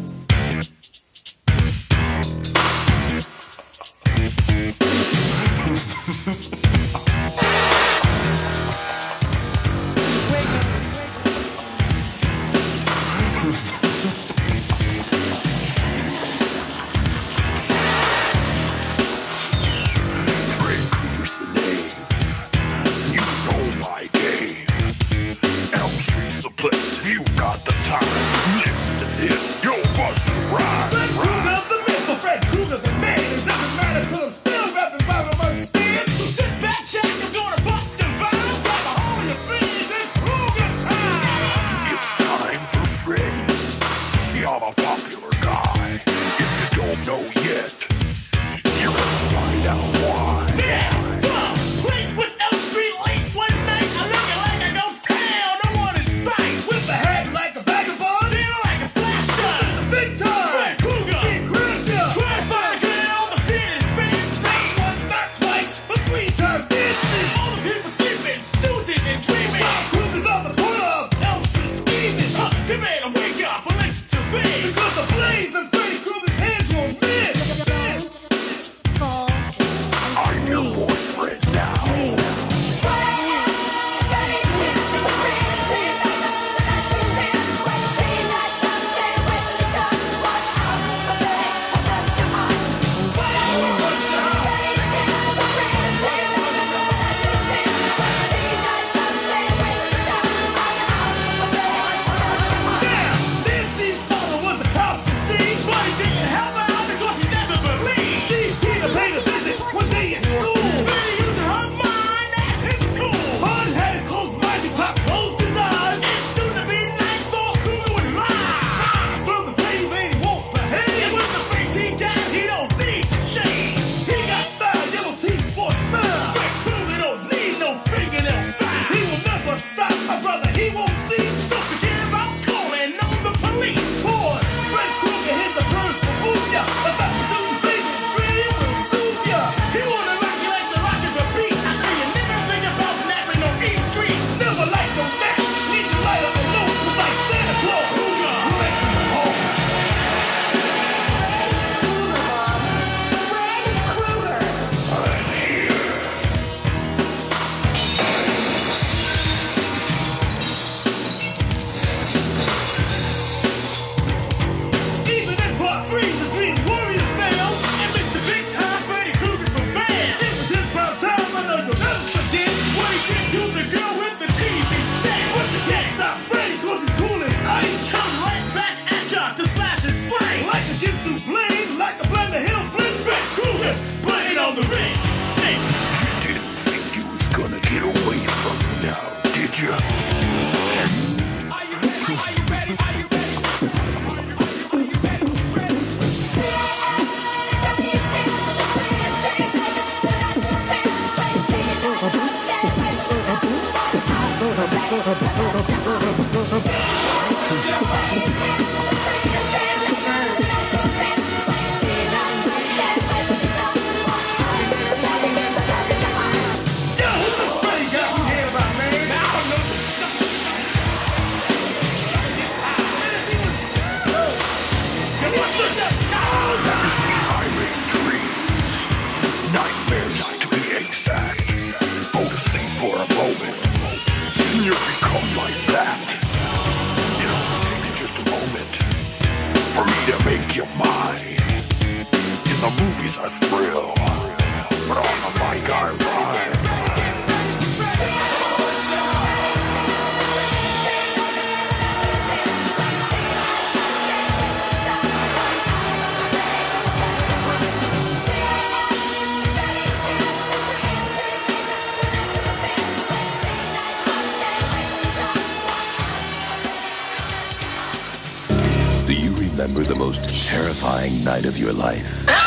Most 270.08 270.48
terrifying 270.48 271.22
night 271.22 271.46
of 271.46 271.58
your 271.58 271.74
life? 271.74 272.26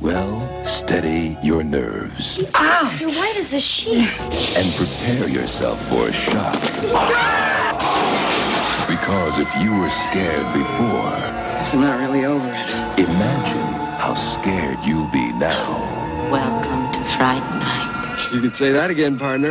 Well, 0.00 0.64
steady 0.64 1.36
your 1.42 1.62
nerves 1.64 2.40
Ow! 2.54 2.96
You're 3.00 3.10
white 3.10 3.36
as 3.36 3.52
a 3.52 3.60
sheet. 3.60 4.08
and 4.56 4.72
prepare 4.74 5.28
yourself 5.28 5.78
for 5.88 6.08
a 6.08 6.12
shock. 6.12 6.60
Because 8.88 9.38
if 9.38 9.50
you 9.62 9.76
were 9.76 9.90
scared 9.90 10.46
before, 10.52 11.16
Guess 11.58 11.74
I'm 11.74 11.80
not 11.80 11.98
really 12.00 12.24
over 12.24 12.46
it. 12.46 12.98
imagine 13.08 13.68
how 13.98 14.14
scared 14.14 14.78
you'll 14.84 15.10
be 15.10 15.32
now. 15.32 15.66
Welcome 16.30 16.92
to 16.92 17.00
Fright 17.16 17.46
Night. 17.58 18.28
You 18.32 18.40
could 18.40 18.54
say 18.54 18.70
that 18.72 18.90
again, 18.90 19.18
partner. 19.18 19.50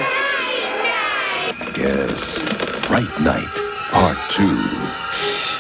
Yes, 1.78 2.39
Fright 2.88 3.12
Night, 3.21 3.52
Part 3.91 4.17
2. 4.32 4.43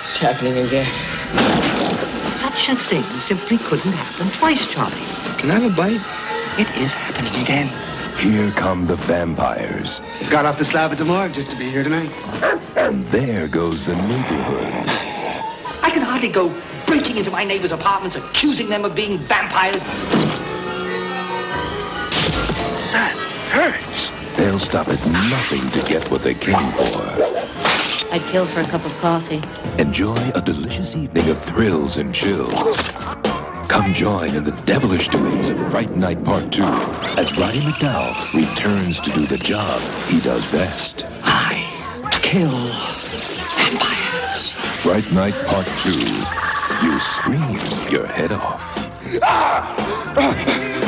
It's 0.07 0.17
happening 0.17 0.57
again. 0.65 1.10
Such 2.23 2.69
a 2.69 2.75
thing 2.75 3.03
simply 3.19 3.57
couldn't 3.57 3.91
happen 3.93 4.29
twice, 4.31 4.67
Charlie. 4.71 4.93
Can 5.37 5.51
I 5.51 5.59
have 5.59 5.71
a 5.71 5.75
bite? 5.75 6.01
It 6.59 6.67
is 6.81 6.93
happening 6.93 7.41
again. 7.41 7.69
Here 8.17 8.51
come 8.51 8.85
the 8.85 8.95
vampires, 8.97 10.01
Got 10.29 10.45
off 10.45 10.57
the 10.57 10.65
slab 10.65 10.91
at 10.91 10.97
the 10.97 11.05
morgue 11.05 11.33
just 11.33 11.49
to 11.51 11.57
be 11.57 11.69
here 11.69 11.83
tonight. 11.83 12.11
and 12.75 13.03
there 13.05 13.47
goes 13.47 13.85
the 13.85 13.95
neighborhood. 13.95 14.73
I 15.83 15.89
can 15.91 16.01
hardly 16.03 16.29
go 16.29 16.53
breaking 16.85 17.17
into 17.17 17.31
my 17.31 17.43
neighbors' 17.43 17.71
apartments, 17.71 18.15
accusing 18.15 18.69
them 18.69 18.85
of 18.85 18.93
being 18.93 19.17
vampires. 19.19 19.81
That 22.91 23.15
hurts. 23.49 24.11
They'll 24.37 24.59
stop 24.59 24.87
at 24.89 25.03
nothing 25.07 25.69
to 25.71 25.81
get 25.89 26.09
what 26.11 26.21
they 26.21 26.33
came 26.33 26.71
for. 26.71 27.50
I'd 28.11 28.21
kill 28.27 28.45
for 28.45 28.59
a 28.59 28.65
cup 28.65 28.85
of 28.85 28.93
coffee. 28.97 29.41
Enjoy 29.81 30.17
a 30.35 30.41
delicious 30.41 30.97
evening 30.97 31.29
of 31.29 31.37
thrills 31.37 31.97
and 31.97 32.13
chills. 32.13 32.77
Come 33.69 33.93
join 33.93 34.35
in 34.35 34.43
the 34.43 34.51
devilish 34.65 35.07
doings 35.07 35.47
of 35.47 35.57
Fright 35.71 35.95
Night 35.95 36.21
Part 36.21 36.51
2 36.51 36.61
as 37.17 37.37
Roddy 37.37 37.61
McDowall 37.61 38.33
returns 38.33 38.99
to 38.99 39.11
do 39.11 39.25
the 39.25 39.37
job 39.37 39.79
he 40.09 40.19
does 40.19 40.45
best. 40.51 41.05
I 41.23 41.63
kill 42.11 42.51
vampires. 43.55 44.51
Fright 44.81 45.09
Night 45.13 45.35
Part 45.45 45.67
2. 45.77 45.91
You 46.85 46.99
scream 46.99 47.57
your 47.89 48.07
head 48.07 48.33
off. 48.33 48.87
People 49.11 50.80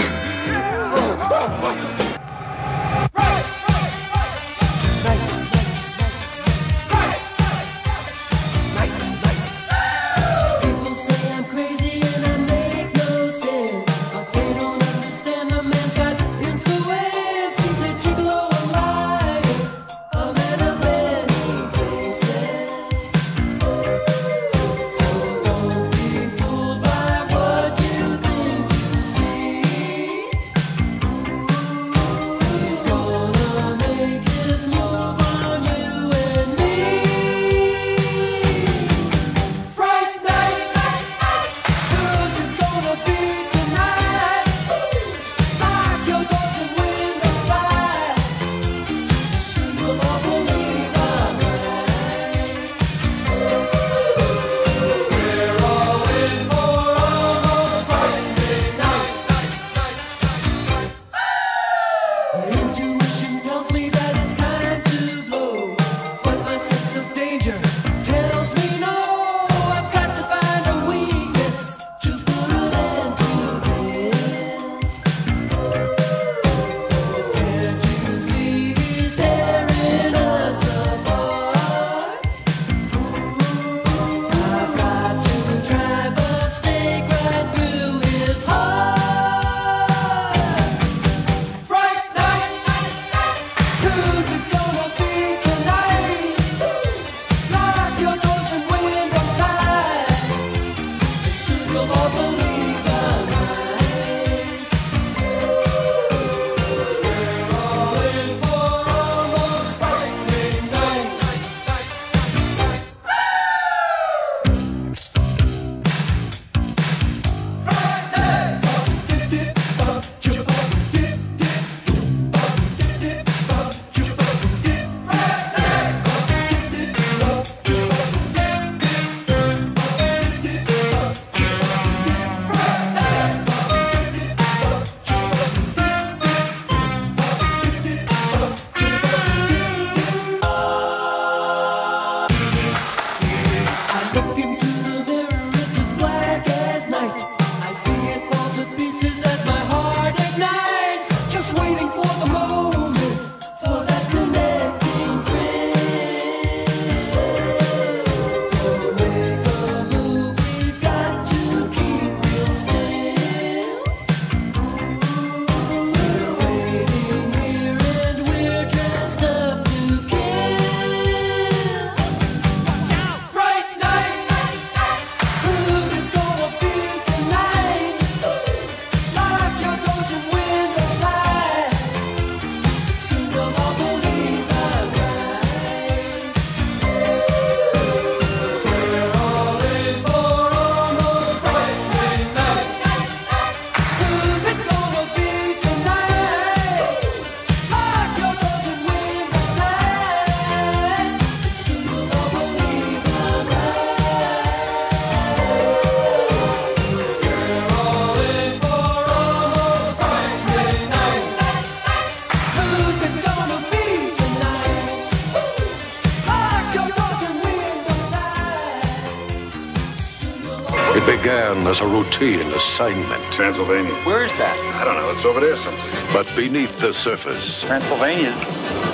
as 221.74 221.80
a 221.80 221.88
routine 221.88 222.52
assignment. 222.52 223.24
Transylvania. 223.34 223.96
Where 224.06 224.24
is 224.24 224.36
that? 224.36 224.56
I 224.80 224.86
don't 224.86 224.96
know. 224.96 225.10
It's 225.10 225.26
over 225.26 225.40
there 225.40 225.56
someplace. 225.56 226.14
But 226.14 226.28
beneath 226.36 226.80
the 226.80 226.94
surface 226.94 227.64
Transylvania's 227.64 228.40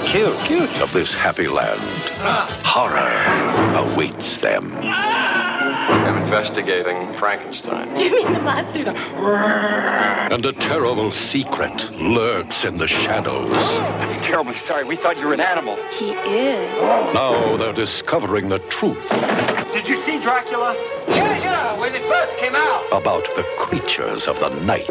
cute. 0.09 0.29
It's 0.29 0.41
cute. 0.43 0.81
of 0.81 0.93
this 0.93 1.13
happy 1.13 1.49
land, 1.49 1.81
horror 2.63 3.11
awaits 3.75 4.37
them. 4.37 4.71
I'm 4.77 6.23
investigating 6.23 7.11
Frankenstein. 7.15 7.97
You 7.99 8.11
mean 8.11 8.31
the 8.31 8.39
monster? 8.39 8.93
And 10.31 10.45
a 10.45 10.53
terrible 10.53 11.11
secret 11.11 11.91
lurks 11.99 12.63
in 12.63 12.77
the 12.77 12.87
shadows. 12.87 13.79
I'm 13.79 14.21
terribly 14.21 14.55
sorry. 14.55 14.83
We 14.85 14.95
thought 14.95 15.17
you 15.17 15.27
were 15.27 15.33
an 15.33 15.41
animal. 15.41 15.75
He 15.91 16.11
is. 16.11 16.81
Now 17.13 17.57
they're 17.57 17.73
discovering 17.73 18.47
the 18.47 18.59
truth 18.59 19.09
Did 19.73 19.89
you 19.89 19.97
see 19.97 20.19
Dracula? 20.19 20.75
Yeah, 21.07 21.15
yeah, 21.15 21.28
when 21.89 21.99
it 21.99 22.07
first 22.07 22.37
came 22.37 22.53
out. 22.55 22.85
about 22.91 23.23
the 23.35 23.43
creatures 23.57 24.27
of 24.27 24.39
the 24.39 24.49
night. 24.63 24.85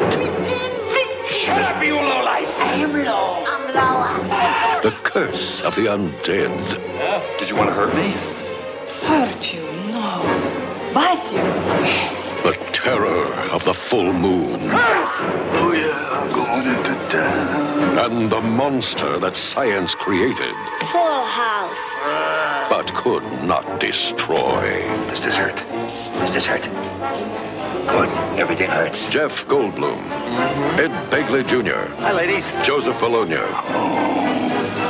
Shut 1.29 1.61
up, 1.63 1.83
you 1.85 1.95
lowlife. 1.95 2.53
I 2.59 2.73
am 2.75 2.93
low. 2.93 3.45
I'm 3.47 3.65
lower. 3.73 4.83
The 4.83 4.91
curse 5.05 5.63
of 5.63 5.77
the 5.77 5.87
undead. 5.87 7.39
Did 7.39 7.51
you 7.51 7.57
want 7.57 7.71
to 7.71 7.75
hurt 7.75 7.95
me? 7.95 8.11
Hurt 9.07 9.55
you? 9.55 9.63
No. 9.93 10.25
Bite 10.93 11.31
you? 11.31 11.45
The 12.43 12.57
terror 12.73 13.27
of 13.53 13.63
the 13.65 13.75
full 13.75 14.13
moon. 14.13 14.59
Ah! 14.73 15.39
Oh 15.55 15.73
yeah, 15.73 16.19
I'm 16.19 16.31
gonna 16.33 16.77
put 16.83 17.11
down. 17.13 17.99
And 18.11 18.31
the 18.31 18.41
monster 18.41 19.19
that 19.19 19.37
science 19.37 19.95
created 19.95 20.55
Full 20.93 21.25
house. 21.25 21.85
but 22.71 22.93
could 22.95 23.25
not 23.43 23.81
destroy. 23.81 24.83
Does 25.11 25.25
this 25.25 25.35
hurt? 25.37 25.57
Does 26.21 26.35
this 26.35 26.47
hurt? 26.47 26.88
Good. 26.99 28.09
Everything 28.41 28.69
hurts. 28.69 29.09
Jeff 29.09 29.47
Goldblum, 29.47 30.03
mm-hmm. 30.03 30.81
Ed 30.81 30.91
Begley 31.13 31.47
Jr., 31.47 31.89
Hi, 32.03 32.11
ladies. 32.13 32.51
Joseph 32.65 32.99
Bologna, 32.99 33.37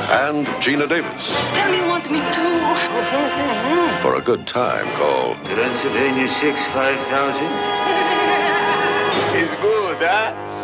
and 0.08 0.46
Geena 0.62 0.88
Davis 0.88 1.28
Tell 1.54 1.70
me 1.70 1.76
you 1.76 1.86
want 1.86 2.10
me 2.10 2.20
too. 2.32 2.40
Mm-hmm. 2.40 4.02
for 4.02 4.14
a 4.16 4.22
good 4.22 4.46
time 4.46 4.86
called 4.96 5.36
Transylvania 5.44 6.26
6 6.26 6.64
5000. 6.70 7.44
It's 9.40 9.54
good, 9.56 9.98
huh? 9.98 10.57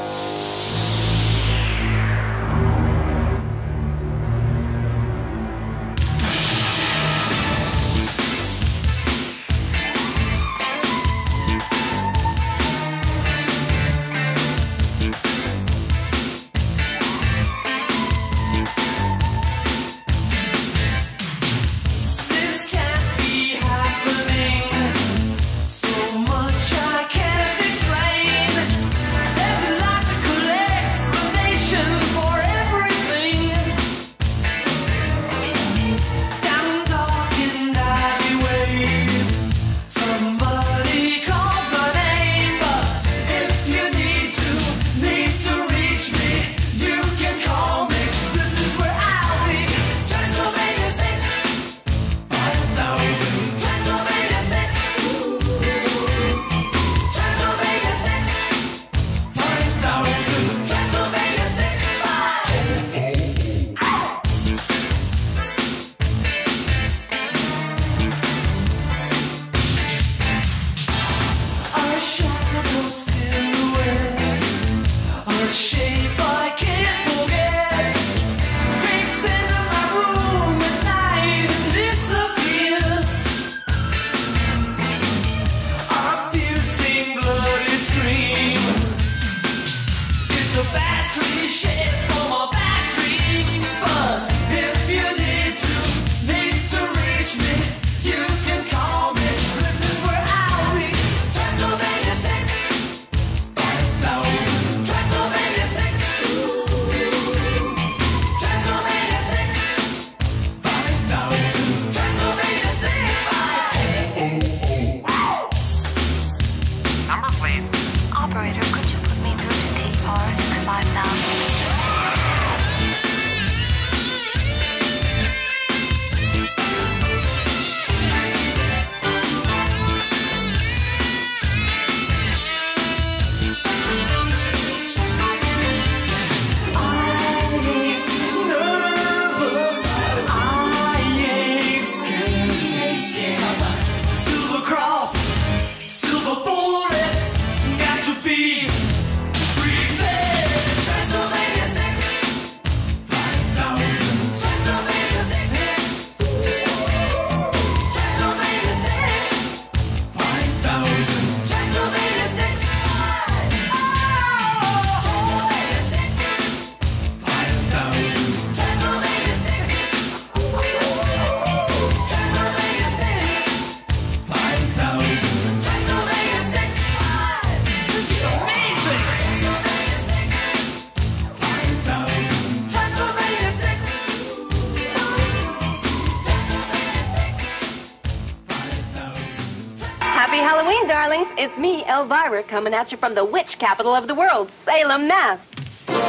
Coming 192.48 192.72
at 192.72 192.90
you 192.90 192.96
from 192.96 193.14
the 193.14 193.22
witch 193.22 193.58
capital 193.58 193.94
of 193.94 194.08
the 194.08 194.14
world, 194.14 194.50
Salem, 194.64 195.06
Mass. 195.06 195.38
Hey 195.86 196.00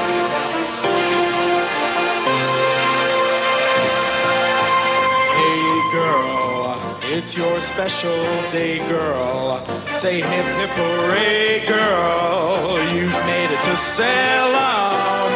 girl, 5.91 6.80
it's 7.04 7.36
your 7.36 7.60
special 7.60 8.15
day, 8.54 8.78
girl. 8.88 9.62
Say 9.97 10.21
hip 10.21 10.45
hip 10.56 10.69
hooray, 10.69 11.65
girl. 11.67 12.82
You've 12.93 13.12
made 13.12 13.51
it 13.51 13.62
to 13.65 13.75
Salem. 13.75 15.35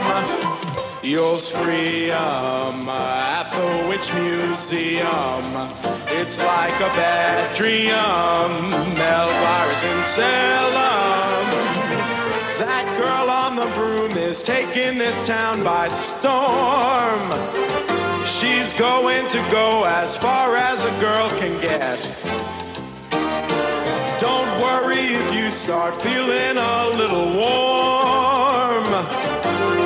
You'll 1.04 1.40
scream 1.40 2.12
at 2.12 3.52
the 3.52 3.90
Witch 3.90 4.14
Museum. 4.14 5.99
It's 6.22 6.38
like 6.38 6.76
a 6.82 6.94
Bactrium, 6.98 7.96
Elvira's 8.98 9.84
in 9.84 10.04
Salem. 10.04 11.48
That 12.60 12.86
girl 13.00 13.30
on 13.30 13.56
the 13.56 13.74
broom 13.74 14.18
is 14.18 14.44
taking 14.44 14.98
this 14.98 15.16
town 15.26 15.64
by 15.64 15.88
storm. 15.88 17.24
She's 18.28 18.74
going 18.74 19.32
to 19.32 19.40
go 19.50 19.86
as 19.86 20.18
far 20.18 20.58
as 20.58 20.84
a 20.84 20.92
girl 21.00 21.30
can 21.40 21.58
get. 21.62 22.02
Don't 24.20 24.62
worry 24.62 25.16
if 25.16 25.34
you 25.34 25.50
start 25.52 25.96
feeling 26.02 26.58
a 26.58 26.88
little 26.98 27.34
warm. 27.34 28.92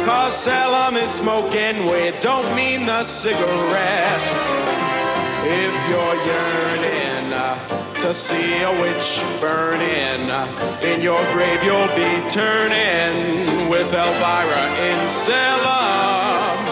Cause 0.03 0.35
Salem 0.35 0.97
is 0.97 1.11
smoking, 1.11 1.85
we 1.85 2.11
don't 2.21 2.55
mean 2.55 2.87
the 2.87 3.03
cigarette. 3.03 4.92
If 5.45 5.75
you're 5.89 6.15
yearning 6.23 7.33
uh, 7.33 7.59
to 8.01 8.13
see 8.13 8.63
a 8.63 8.71
witch 8.79 9.19
burning, 9.41 10.31
uh, 10.31 10.47
in 10.81 11.01
your 11.01 11.19
grave 11.33 11.61
you'll 11.63 11.91
be 11.99 12.15
turning 12.31 13.67
with 13.67 13.91
Elvira 13.91 14.71
in 14.79 14.99
Salem. 15.27 16.63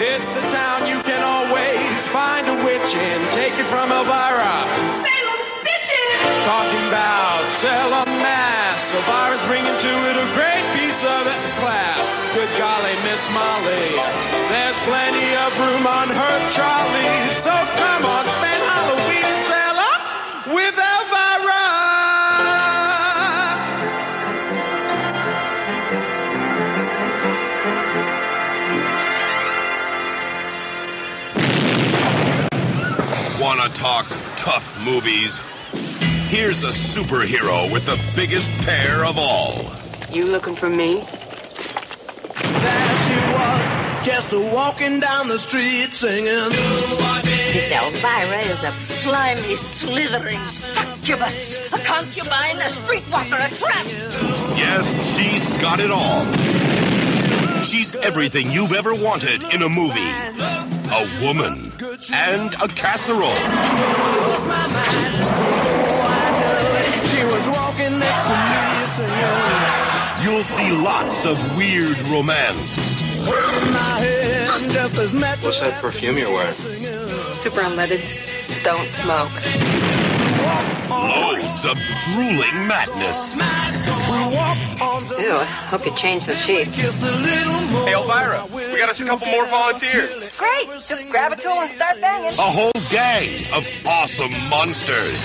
It's 0.00 0.24
the 0.32 0.40
town 0.48 0.88
you 0.88 1.02
can 1.04 1.20
always 1.20 2.00
find 2.08 2.48
a 2.48 2.56
witch 2.64 2.94
in. 2.96 3.20
Take 3.36 3.52
it 3.60 3.68
from 3.68 3.92
Elvira. 3.92 4.56
Salem's 5.04 5.48
bitches! 5.60 6.44
Talking 6.48 6.84
about 6.88 7.44
Salem, 7.60 8.08
Mass. 8.24 8.88
Elvira's 8.88 9.44
bringing 9.44 9.76
to 9.84 9.92
it 10.08 10.16
a 10.16 10.28
great 10.32 10.64
piece 10.72 11.00
of 11.04 11.28
class. 11.60 12.08
Good 12.32 12.48
golly, 12.56 12.96
Miss 13.04 13.20
Molly. 13.36 13.92
There's 14.48 14.78
plenty 14.88 15.36
of 15.36 15.52
room 15.60 15.86
on 15.86 16.08
her 16.08 16.36
trolley. 16.56 17.27
Talk 33.78 34.08
tough 34.34 34.84
movies? 34.84 35.38
Here's 36.28 36.64
a 36.64 36.70
superhero 36.70 37.72
with 37.72 37.86
the 37.86 37.96
biggest 38.16 38.50
pair 38.66 39.04
of 39.04 39.16
all. 39.16 39.64
You 40.12 40.26
looking 40.26 40.56
for 40.56 40.68
me? 40.68 40.94
There 42.34 42.96
she 43.06 43.14
was, 43.14 44.04
just 44.04 44.32
a 44.32 44.40
walking 44.52 44.98
down 44.98 45.28
the 45.28 45.38
street 45.38 45.94
singing. 45.94 46.26
Miss 46.26 47.70
Elvira 47.70 48.40
is 48.40 48.62
a 48.64 48.72
slimy, 48.72 49.54
slithering 49.54 50.40
succubus, 50.48 51.72
a 51.72 51.78
concubine, 51.78 52.56
a 52.56 52.68
streetwalker, 52.68 53.38
a 53.38 53.54
tramp. 53.54 53.88
Yes, 54.58 54.84
she's 55.14 55.48
got 55.62 55.78
it 55.78 55.92
all. 55.92 56.24
She's 57.62 57.94
everything 57.94 58.50
you've 58.50 58.72
ever 58.72 58.92
wanted 58.92 59.40
in 59.54 59.62
a 59.62 59.68
movie. 59.68 60.10
A 60.90 61.24
woman 61.24 61.67
and 62.12 62.54
a 62.62 62.68
casserole. 62.68 63.34
She 67.06 67.24
was 67.24 67.46
walking 67.56 67.98
next 67.98 68.22
to 68.28 68.34
me. 68.34 70.24
You'll 70.24 70.42
see 70.42 70.70
lots 70.72 71.24
of 71.24 71.38
weird 71.56 71.98
romance. 72.08 73.00
Holding 73.26 73.72
my 73.72 74.00
hand 74.00 74.70
just 74.70 74.98
as 74.98 75.14
natural. 75.14 75.46
What's 75.46 75.60
that 75.60 75.80
perfume 75.80 76.18
you're 76.18 76.32
wearing? 76.32 76.52
Super 76.52 77.60
unleaded. 77.60 78.04
Don't 78.62 78.88
smoke. 78.88 79.87
Loads 80.98 81.64
of 81.64 81.78
drooling 82.12 82.66
madness. 82.66 83.36
Ew, 85.18 85.36
I 85.36 85.44
hope 85.70 85.84
you 85.86 85.94
change 85.94 86.26
the 86.26 86.34
sheets. 86.34 86.76
Hey, 86.76 87.92
Elvira, 87.92 88.46
we 88.52 88.78
got 88.78 88.88
us 88.88 89.00
a 89.00 89.04
couple 89.04 89.28
more 89.28 89.46
volunteers. 89.46 90.30
Great. 90.36 90.66
Just 90.66 91.08
grab 91.10 91.32
a 91.32 91.36
tool 91.36 91.52
and 91.52 91.70
start 91.70 92.00
banging. 92.00 92.30
A 92.30 92.50
whole 92.50 92.72
gang 92.90 93.28
of 93.54 93.66
awesome 93.86 94.32
monsters. 94.48 95.20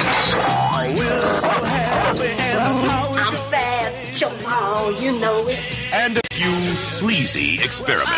I'm 3.16 3.36
bad, 3.52 3.94
Jamal, 4.14 4.92
you 5.02 5.20
know 5.20 5.48
it. 5.48 5.60
And 5.94 6.18
a 6.18 6.22
few 6.32 6.52
sleazy 6.76 7.62
experiments. 7.64 8.10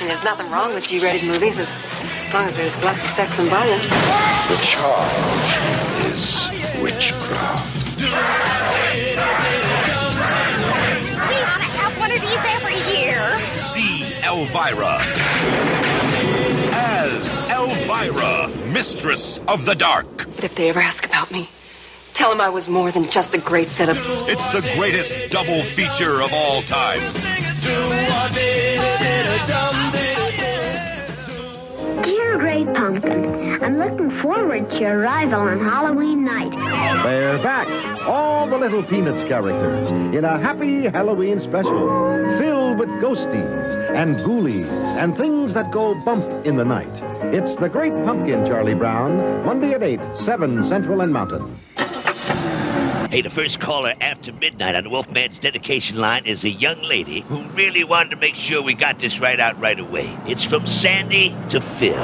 And 0.00 0.10
there's 0.10 0.24
nothing 0.24 0.50
wrong 0.50 0.74
with 0.74 0.88
G-rated 0.88 1.24
movies 1.28 1.58
as 1.58 1.68
long 2.36 2.48
as 2.48 2.56
there's 2.58 2.84
lots 2.84 3.02
of 3.02 3.08
sex 3.10 3.38
and 3.38 3.48
violence. 3.48 3.88
The 3.88 4.58
charge 4.60 5.56
is 6.12 6.48
witchcraft. 6.82 7.96
We 7.96 8.04
ought 11.40 11.56
to 11.56 11.68
have 11.80 11.98
one 11.98 12.12
of 12.12 12.20
these 12.20 12.44
every 12.56 12.76
year. 12.94 13.18
See 13.56 14.12
Elvira. 14.22 14.98
As 16.74 17.32
Elvira, 17.50 18.48
Mistress 18.70 19.38
of 19.48 19.64
the 19.64 19.74
Dark. 19.74 20.28
But 20.34 20.44
if 20.44 20.56
they 20.56 20.68
ever 20.68 20.80
ask 20.80 21.06
about 21.06 21.30
me, 21.30 21.48
tell 22.12 22.28
them 22.28 22.42
I 22.42 22.50
was 22.50 22.68
more 22.68 22.92
than 22.92 23.08
just 23.08 23.32
a 23.32 23.38
great 23.38 23.68
set 23.68 23.88
of... 23.88 23.96
It's 24.28 24.46
the 24.50 24.60
greatest 24.76 25.30
double 25.30 25.62
feature 25.62 26.20
of 26.20 26.34
all 26.34 26.60
time. 26.60 27.00
Great 32.38 32.66
Pumpkin, 32.74 33.62
I'm 33.62 33.78
looking 33.78 34.10
forward 34.20 34.68
to 34.70 34.78
your 34.78 34.98
arrival 34.98 35.40
on 35.40 35.58
Halloween 35.58 36.22
night. 36.22 36.50
They're 37.02 37.42
back, 37.42 37.66
all 38.02 38.46
the 38.46 38.58
little 38.58 38.82
Peanuts 38.82 39.24
characters, 39.24 39.90
in 40.14 40.24
a 40.24 40.38
happy 40.38 40.82
Halloween 40.82 41.40
special, 41.40 41.88
filled 42.38 42.78
with 42.78 42.90
ghosties 43.00 43.90
and 43.94 44.16
ghoulies 44.16 44.68
and 44.98 45.16
things 45.16 45.54
that 45.54 45.72
go 45.72 45.94
bump 46.04 46.24
in 46.44 46.56
the 46.56 46.64
night. 46.64 47.02
It's 47.34 47.56
The 47.56 47.70
Great 47.70 47.94
Pumpkin, 48.04 48.44
Charlie 48.44 48.74
Brown, 48.74 49.46
Monday 49.46 49.72
at 49.72 49.82
8, 49.82 50.00
7 50.14 50.62
Central 50.62 51.00
and 51.00 51.12
Mountain. 51.12 51.65
Hey, 53.10 53.22
the 53.22 53.30
first 53.30 53.60
caller 53.60 53.94
after 54.00 54.32
midnight 54.32 54.74
on 54.74 54.82
the 54.82 54.90
Wolfman's 54.90 55.38
dedication 55.38 55.96
line 55.96 56.26
is 56.26 56.42
a 56.42 56.50
young 56.50 56.82
lady 56.82 57.20
who 57.20 57.40
really 57.50 57.84
wanted 57.84 58.10
to 58.10 58.16
make 58.16 58.34
sure 58.34 58.60
we 58.60 58.74
got 58.74 58.98
this 58.98 59.20
right 59.20 59.38
out 59.38 59.58
right 59.60 59.78
away. 59.78 60.18
It's 60.26 60.42
from 60.42 60.66
Sandy 60.66 61.32
to 61.50 61.60
Phil. 61.60 61.94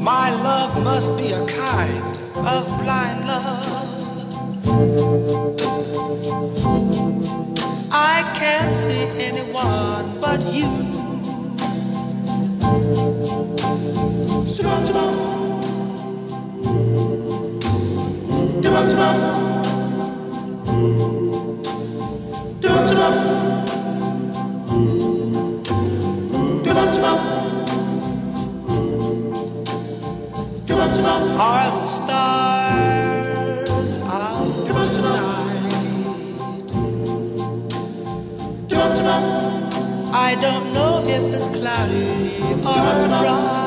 My 0.00 0.30
love 0.30 0.82
must 0.82 1.18
be 1.18 1.32
a 1.32 1.46
kind 1.46 2.18
of 2.46 2.66
blind 2.82 3.26
love. 3.26 3.66
I 7.92 8.32
can't 8.34 8.74
see 8.74 9.22
anyone 9.22 10.20
but 10.22 10.40
you. 10.50 10.90
I 40.12 40.36
don't 40.36 40.72
know 40.72 41.02
if 41.06 41.34
it's 41.34 41.48
cloudy 41.48 42.40
or 42.42 43.08
bright. 43.08 43.59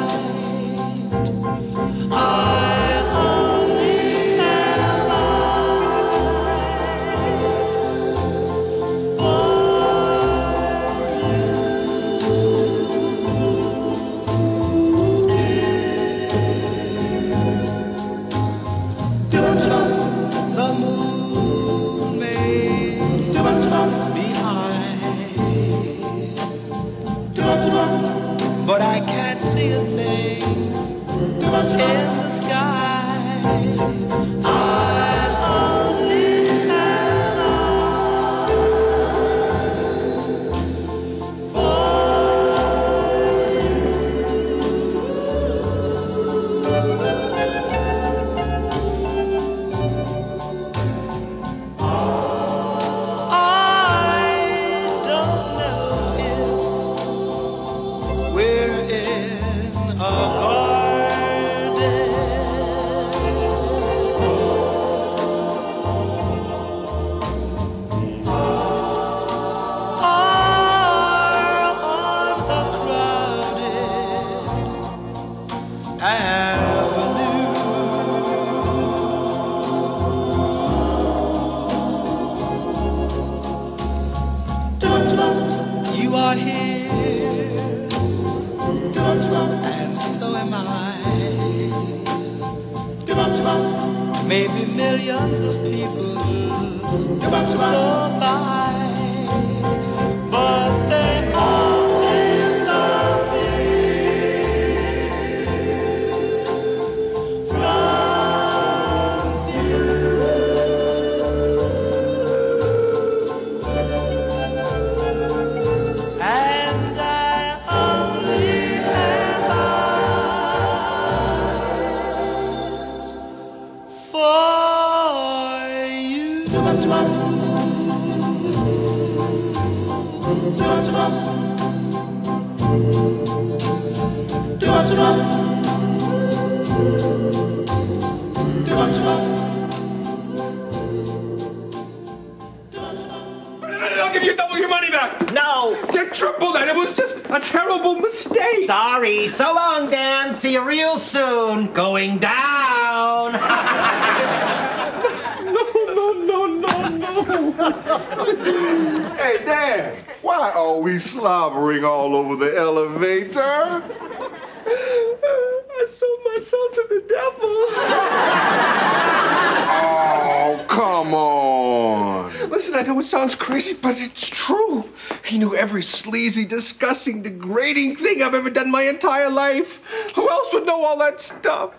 Sounds 173.24 173.36
crazy, 173.36 173.74
but 173.74 173.98
it's 173.98 174.30
true. 174.30 174.84
He 175.24 175.38
knew 175.38 175.56
every 175.56 175.82
sleazy, 175.82 176.44
disgusting, 176.44 177.22
degrading 177.22 177.96
thing 177.96 178.22
I've 178.22 178.34
ever 178.34 178.50
done 178.50 178.70
my 178.70 178.82
entire 178.82 179.30
life. 179.30 179.80
Who 180.16 180.30
else 180.30 180.52
would 180.52 180.66
know 180.66 180.84
all 180.84 180.98
that 180.98 181.22
stuff? 181.22 181.72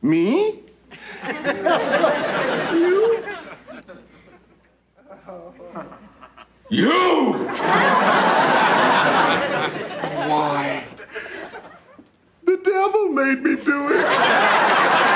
Me? 0.00 0.62
you? 2.72 3.26
You! 6.70 7.32
Why? 10.30 10.84
The 12.46 12.56
devil 12.64 13.08
made 13.10 13.42
me 13.42 13.56
do 13.56 13.88
it. 13.90 15.12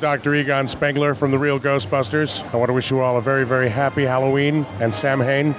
Dr. 0.00 0.34
Egon 0.34 0.66
Spengler 0.66 1.14
from 1.14 1.30
the 1.30 1.38
Real 1.38 1.60
Ghostbusters. 1.60 2.42
I 2.52 2.56
want 2.56 2.70
to 2.70 2.72
wish 2.72 2.90
you 2.90 3.00
all 3.00 3.18
a 3.18 3.20
very, 3.20 3.44
very 3.44 3.68
happy 3.68 4.04
Halloween. 4.04 4.64
And 4.80 4.94
Samhain. 4.94 5.54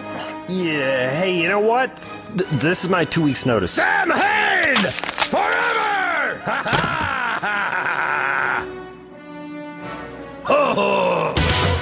Yeah, 0.50 1.10
hey, 1.12 1.40
you 1.40 1.48
know 1.48 1.60
what? 1.60 1.96
Th- 2.38 2.50
this 2.60 2.84
is 2.84 2.90
my 2.90 3.06
two 3.06 3.22
weeks' 3.22 3.46
notice. 3.46 3.72
Samhain! 3.72 4.76
Forever! 4.76 6.42
Ha 6.44 6.64
ha! 6.66 8.68
Oh! 10.50 11.34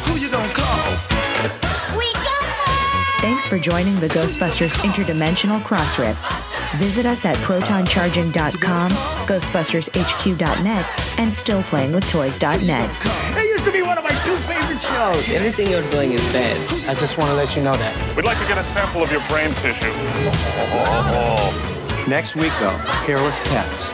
Who 0.06 0.20
you 0.20 0.30
gonna 0.30 0.54
call? 0.54 1.98
We 1.98 2.12
got 2.14 3.22
Thanks 3.22 3.48
for 3.48 3.58
joining 3.58 3.96
the 4.00 4.10
Ghostbusters 4.10 4.78
Interdimensional 4.80 5.62
Crossrip. 5.62 6.16
Visit 6.78 7.06
us 7.06 7.26
at 7.26 7.36
protoncharging.com, 7.38 8.92
ghostbustershq.net, 8.92 10.86
and 11.20 11.32
stillplayingwithtoys.net. 11.32 12.90
That 13.02 13.46
used 13.46 13.64
to 13.66 13.72
be 13.72 13.82
one 13.82 13.98
of 13.98 14.04
my 14.04 14.12
two 14.24 14.36
favorite 14.48 14.80
shows. 14.80 15.30
Anything 15.30 15.70
you're 15.72 15.88
doing 15.90 16.12
is 16.12 16.22
bad. 16.32 16.58
I 16.88 16.94
just 16.94 17.18
want 17.18 17.32
to 17.32 17.36
let 17.36 17.56
you 17.56 17.64
know 17.64 17.76
that. 17.76 18.16
We'd 18.16 18.26
like 18.26 18.40
to 18.40 18.48
get 18.48 18.58
a 18.58 18.64
sample 18.64 19.02
of 19.04 19.12
your 19.12 19.26
brain 19.28 19.52
tissue. 19.56 19.92
Next 22.10 22.36
week, 22.36 22.54
though, 22.60 22.78
hairless 23.06 23.40
pets. 23.46 23.94